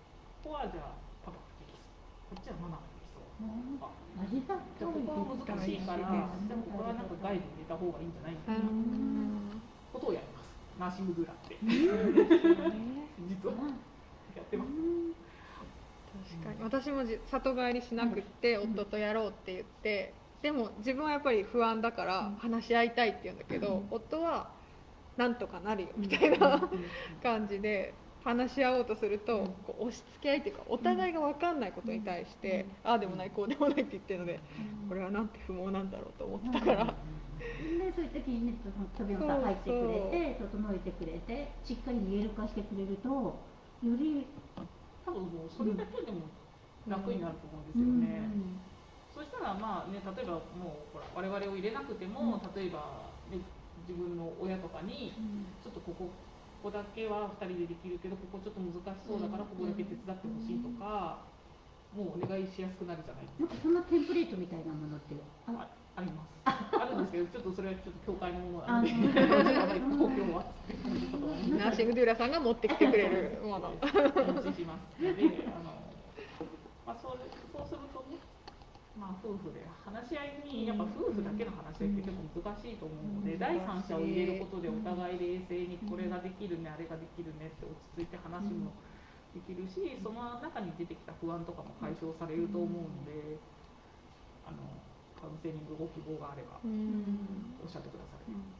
[0.47, 0.95] ここはじゃあ
[1.27, 3.27] パパができそう、こっちはママができそう。
[3.43, 8.63] うんあありがじゃあここは難しいから、じゃあここはなんかガイド入れた方がいいんじゃないみたいな。
[8.63, 9.61] うん。
[9.91, 10.36] ことをやります。
[10.79, 11.55] ナーシングドゥーラって。
[11.55, 13.07] ね。
[13.27, 13.55] 実は
[14.35, 14.69] やってます。
[16.31, 16.63] 確かに。
[16.63, 24.49] 私もじ里帰りしなくって夫とやろうって言ってでも自分はやっぱり不安だから話し合いたいって言うんだけど夫は
[25.17, 26.69] なんとかなるよみたいな
[27.23, 34.39] 感じで話し合おうとするとこう押し付け合いっていうかお互いが分かんないことに対してああでもないこうでもないって言ってるので
[34.89, 36.93] これはなんて不毛なんだろうと思ってたから
[37.57, 43.35] でそういう時にね飛びさん入ってくれて整えてくれてしっかり見える化してくれるとよ
[43.97, 44.27] り
[45.05, 46.27] 多分もうそれだけでも
[46.87, 48.27] 楽になると思うんですよね。
[49.13, 53.41] そしたらまあね例えばもうほら我々を入れなくても、例えば、ね、
[53.89, 55.11] 自分の親とかに
[55.63, 56.05] ちょっとここ
[56.61, 61.25] ここだけは2人でできるけどここちょっと難しそうだからここだけ手伝ってほしいとか、
[61.95, 65.15] もうお願いしやすくなるじゃないですなんかそんなテンプレートみたいなものって
[65.47, 65.86] あか。
[65.97, 66.37] あります。
[66.45, 68.93] あるんですけどちょっとそれはちょっと教会のものなあので
[69.59, 70.45] あまり公共は
[71.57, 75.75] ナーシングドゥーラさんが持ってきてくれるものお持ちしますで、あの、
[76.85, 77.19] まあ、そう、
[77.51, 78.15] そうするとね。
[78.97, 88.73] まあ、夫婦で話し合いに、やっぱ夫婦だけの話し合いって結構難しいと思うので、第三者を入れることで、お互い冷静にこれができるね、あれができるねって落ち着いて話も。
[89.35, 93.37] できるし、その中に出てきた不安とかも解消されると思うので。
[94.47, 94.57] あの、
[95.19, 97.57] カウンセリングご希望があれば、うん。
[97.63, 98.57] おっしゃってください。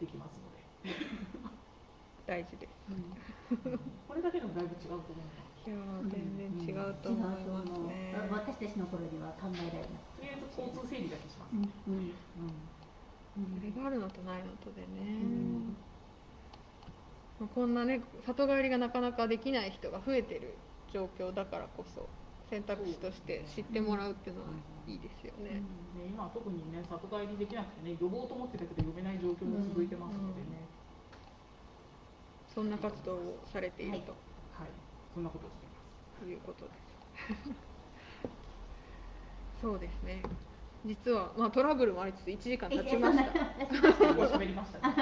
[0.00, 0.60] できますので。
[2.26, 2.72] 大事です。
[4.06, 5.32] これだけでもだいぶ違うと思いま
[5.64, 5.68] す。
[5.68, 8.14] いやー全然違うと思いますね。
[8.30, 10.00] 私たちの頃には考えられない。
[10.16, 11.54] とりあえず交通整理だけします。
[11.54, 11.94] うん。
[11.94, 12.12] うん。
[13.36, 13.60] うん。
[13.60, 14.86] それがあるのとないのとでね、
[17.54, 17.74] こん。
[17.74, 20.58] なね里帰りがなかなかできない人が増えてる
[20.92, 22.08] 状況だからこそ
[22.50, 24.48] 選択肢として知ってもらうっていうのは
[24.86, 25.62] いいですよね、
[25.94, 30.66] で今は特にね里帰りできなくてね呼ぼうと思ってたけど呼べない状況も続いてますのでね、
[32.52, 34.12] そんな活動をされていると。
[34.58, 34.68] はい。
[35.14, 35.74] そんなことをしていま
[36.26, 36.28] す。
[36.28, 37.50] いうことです、
[39.62, 40.22] そうですね。
[40.84, 43.24] 実は、まあ、トラブルもありつつ1時間経ちました。
[44.36, 44.94] 喋りましたね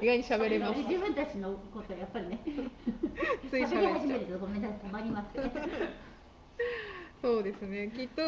[0.00, 5.36] 意外に喋れまし自分たちのことやっぱりね、たつい喋り始めるとごめんなさい、困ります。
[5.38, 6.09] ね。
[7.22, 7.92] そうですね。
[7.94, 8.22] きっと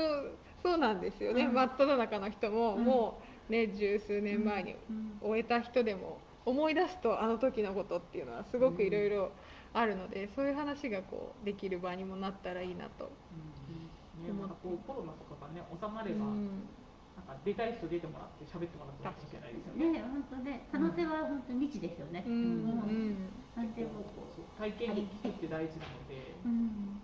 [0.63, 1.55] そうなんですよね、うん。
[1.55, 2.85] 真っ只中の人も、うん。
[2.85, 9.33] もうね十数年前にうん終えた人でも思い出すとあの時のことっていうのはすごくいろいろ
[9.73, 13.11] あるので、そういう話がこうできる場にもなったらいいなと、
[14.21, 14.27] うん。
[14.27, 16.69] ね、またこうコロナとかがね収まれば、うん。
[17.17, 20.01] なんか出たい人出てもらって喋ってもらってもいいかもしれないですよね。
[20.01, 22.25] ね、本当ね、可能性は本当に未知ですよね。
[22.27, 22.33] うん。
[22.33, 23.17] うん。
[23.57, 23.69] なん。
[24.59, 27.01] 体験に聞くって大事なので、うん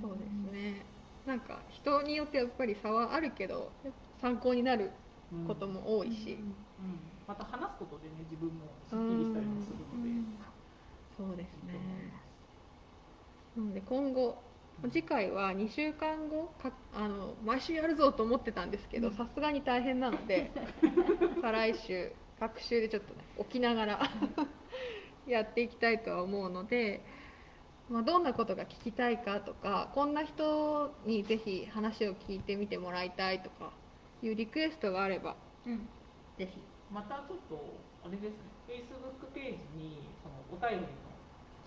[0.00, 0.86] そうですね。
[1.26, 3.70] なんか人によってやっぱり差はあるけど
[4.20, 4.90] 参考になる
[5.32, 6.54] うんことも多いし、うん。
[7.26, 10.10] また話すことでね自分もすっきりしたりもするので、
[11.16, 11.74] そうですね。
[13.56, 14.42] なので今後
[14.92, 20.52] 次回は2週間後かあの毎週やるぞと思ってたんですけどさすがに大変なので
[21.42, 24.00] 再来週各週でちょっとね起きながら
[25.26, 27.04] やっていきたいとは思うので、
[27.88, 33.72] まあ、どんなことが聞きたいかとかこんな人にぜひ話を聞いてみてもらいたいとか
[34.22, 35.36] いうリクエストがあれば
[35.66, 35.88] うん。
[36.36, 36.62] ぜひ。
[36.92, 37.60] またちょっと
[38.04, 38.48] あれですね。
[38.68, 40.86] Facebook ページにそのお便り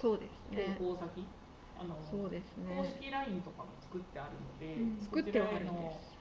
[0.02, 0.78] そうですね。
[0.80, 1.26] の投稿先、
[1.78, 4.98] あのそうです公ね式 LINE とかも作ってあるので、うん。
[4.98, 6.18] そ作ってはあるんちらへのです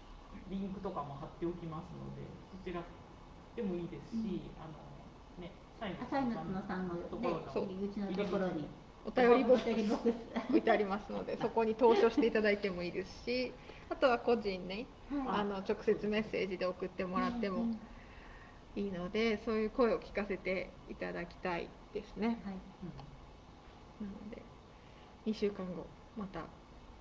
[0.48, 2.80] リンクとかも貼っておきますのでそちら
[3.56, 4.76] でもいいですし、あの
[5.40, 8.68] ねサイ朝イナツのさんのねところの入り口のところに。
[9.16, 10.14] おお便りボック
[10.50, 13.52] 置いてありますのでそこに投書していただいてもいいですし
[13.88, 15.40] あとは個人ねはい。
[15.40, 17.66] あの直接メッセージで送ってもらっても
[18.76, 22.28] いいのでそういう声を聞かせていただきたいですね。
[22.44, 22.54] はい。
[24.00, 24.42] なので
[25.26, 25.86] 2週間後
[26.16, 26.40] また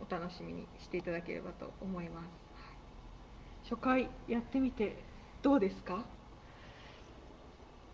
[0.05, 2.24] お楽しみにしていただければと思います。
[2.24, 3.70] はい。
[3.70, 5.03] 初回やってみて
[5.43, 6.03] どうですか？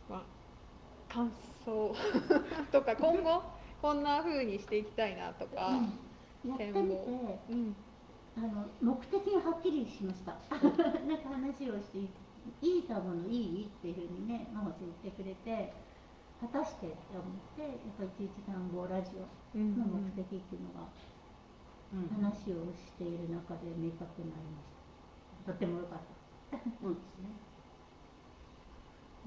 [0.09, 1.31] まあ感
[1.65, 1.93] 想。
[2.71, 3.43] とか今後？
[3.81, 5.67] こんな風にしていきたいなとか、
[6.43, 6.49] うん。
[6.49, 7.75] やってみてうん。
[8.37, 10.35] あの目的がはっきりしました。
[11.07, 11.99] なんか話をして
[12.61, 13.65] いいサボのいい？
[13.65, 15.73] っていうふうにねママちゃん言ってくれて
[16.41, 17.23] 果たしてって思っ
[17.55, 20.87] てやっぱり11単語ラジオうんの目的っていうのが
[21.93, 24.69] うん話をしている中で明確になりまし
[25.45, 25.53] た。
[25.53, 25.99] とても良かっ
[26.51, 27.29] た、そうですね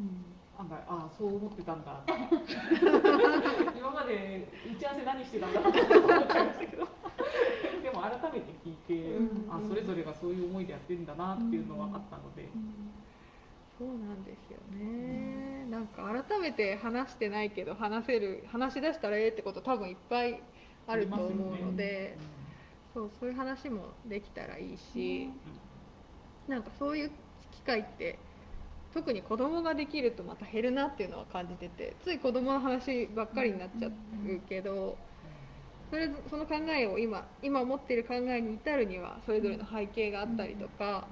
[0.01, 0.25] うん
[0.59, 2.03] 案外ああそう思ってたんだ。
[3.77, 4.47] 今まで
[4.77, 6.89] 打ち合わせ何してたんだって思っちゃいましたけど。
[7.83, 9.49] でも改めて聞いて、うん。
[9.51, 12.49] あそれぞれがそういう思いでやってるんだなっていうのは分かったので、
[13.79, 20.43] そうなんですよね、なんか改めて話してないけど話せる話し出したらええってこと多分いっぱい
[20.87, 22.19] あると思うので、
[22.93, 25.31] そうそういう話もできたらいいし、
[26.49, 27.11] なんかそういう
[27.53, 28.19] 機会って
[28.95, 33.93] 特に子供ができるとまた減るなっていうのは感じててつい子供の話ばっかりになっちゃう
[34.49, 34.97] けど
[35.91, 41.09] それその考えを今今持っている考えに至るにはそれぞれの背景があったりとか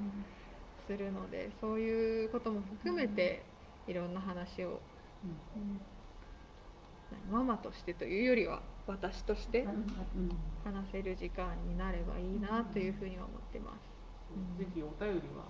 [0.87, 3.45] するのでそういうことも含めて
[3.87, 4.81] いろんな話を
[7.31, 9.67] ママとしてというよりは私として
[10.65, 13.97] 話せる時間になればいいなというふうには思ってます。
[14.35, 14.39] う。
[14.39, 15.45] んぜひお便りは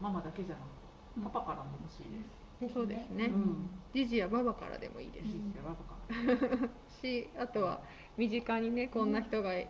[0.00, 0.75] ママだけじゃなく
[1.24, 2.74] パパからも欲しいです。
[2.74, 5.28] そうですねうんジジやババからでもいいです。
[7.00, 7.80] しあとは
[8.16, 9.68] 身近にねこんな人がい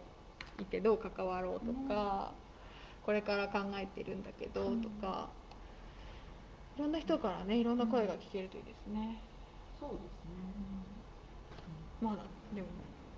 [0.70, 2.32] てどう関わろうとか、
[3.05, 5.28] これから考えてるんだけどとか、
[6.76, 9.20] いろんな人からねいろんな声が聞けるといいですね。
[9.78, 10.36] そうですね。
[12.01, 12.68] まあでも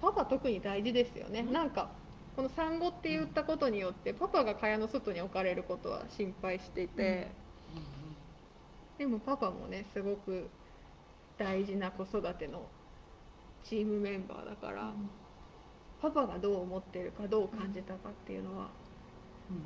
[0.01, 1.91] パパ特に大事ですよね、なんか
[2.37, 7.33] この産後って言ったことによってパパが蚊帳の外に置かれることは心配していて、
[8.99, 10.49] でもパパもねすごく
[11.39, 12.67] 大事な子育ての
[13.65, 14.93] チームメンバーだから、
[16.01, 18.69] パパがどう思ってるかどう感じたかっていうのは
[19.51, 19.57] うん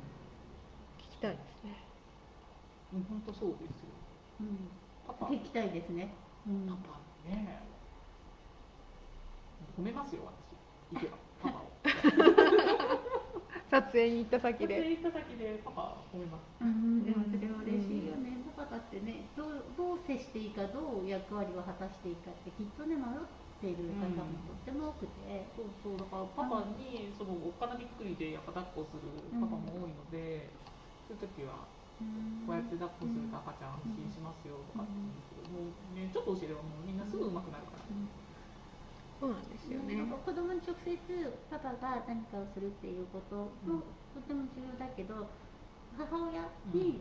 [0.99, 1.83] 聞きたいですね。
[2.93, 3.87] うんうん本当そうですよ。
[4.41, 4.69] うん
[5.07, 6.13] パパ聞きたいですね。
[6.47, 7.63] うんパパね。
[9.77, 10.21] 褒めますよ
[10.91, 10.95] 私。
[10.95, 11.71] 行けばパパを。
[13.73, 14.77] 撮影に行った先で。
[14.77, 16.45] 撮影行った先でパパ褒めます。
[16.61, 25.97] うん、でもそれは嬉しいよね、パパだってねどうどう接していいかどう役割を果たしていいかってきっとね迷っている方もとっても多くて、そうそう。
[25.97, 29.09] だからパパにそのおっかなびっくりでやっぱ抱っこする
[29.41, 30.53] パパも多いので、
[31.09, 31.65] そういう時は
[32.45, 37.89] こうやって抱っこすると赤ちゃん安心しますよとかって言うんですけど、もうねちょっと教えればもうみんなすぐ上手くなるから。
[39.23, 40.03] そうなんですよね。
[40.25, 40.99] 子供に直接
[41.47, 43.79] パパが何かをするっていうことも
[44.11, 45.31] とても重要だけど
[45.95, 46.43] 母親
[46.75, 46.99] に、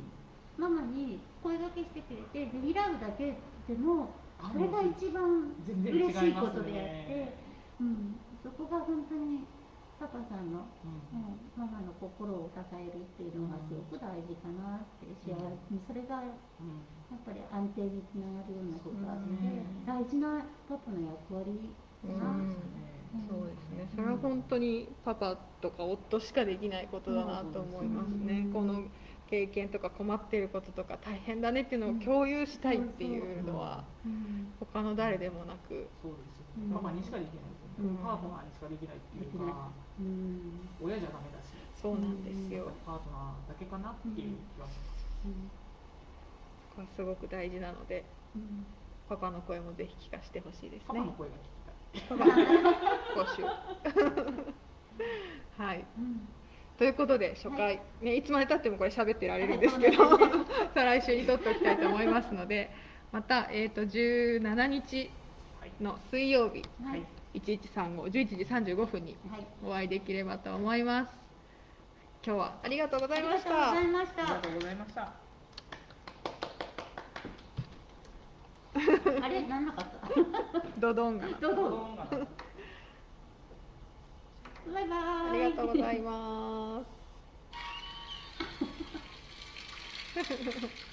[0.54, 3.34] ママに声掛けしてくれてねぎらうだけ
[3.66, 7.34] でもそれが一番嬉しいことであって、ね。
[7.80, 9.42] うん、そこが本当に
[9.98, 11.42] パパさんのうん。
[11.58, 15.74] ママの心を支えるっていうのがすごく大事かなって幸せ。
[15.74, 16.86] にそれがやうん。
[17.18, 23.88] っぱり安定につながるようなことがあってうん大事なパパの役割そうですね。
[23.94, 28.52] それは本当にパパとか夫しかできないことだなと思いますね、うん。
[28.52, 28.82] この
[29.30, 34.52] 経験とか困っていることとか大変だねっていうのを共有したいっていうのはうん。
[34.58, 35.88] 他の誰でもなく。
[36.02, 36.70] そうですよ、うん。
[36.70, 37.96] ママにしかできないですよね、うん。
[38.04, 40.68] パートナーにしかできないっていうか、うん。
[40.82, 45.06] 親じゃダメだし、そうなんですよ、パートナーだけかなっていう気はします。
[46.74, 48.66] これはすごく大事なのでうん。
[49.08, 50.84] パパの声もぜひ聞かせてほしいですね。
[50.88, 51.61] パパの声が聞
[55.58, 55.84] はい。
[55.98, 56.28] うん
[56.78, 60.22] ということで初回、はね、いつまでたってもこれ喋ってられるんですけど、はい。
[60.74, 62.70] 再来週に撮っておきたいと思いますので
[63.12, 65.10] また、えー、と17日
[65.60, 65.72] はい。
[65.80, 67.06] の水曜日はい。
[67.34, 68.26] 1135 11時
[68.72, 69.46] 35分にはい。
[69.64, 71.16] お会いできればと思います。
[72.24, 74.22] 今日はありがとうございましありがとうごたざいました。
[74.22, 75.21] ありがとうございました。
[78.74, 80.62] あれなんなかった？
[80.78, 81.38] ドドンガナ。
[81.38, 82.06] どうぞどうが
[84.72, 84.96] バイバ
[85.34, 85.38] イ。
[85.38, 87.02] りがとうございます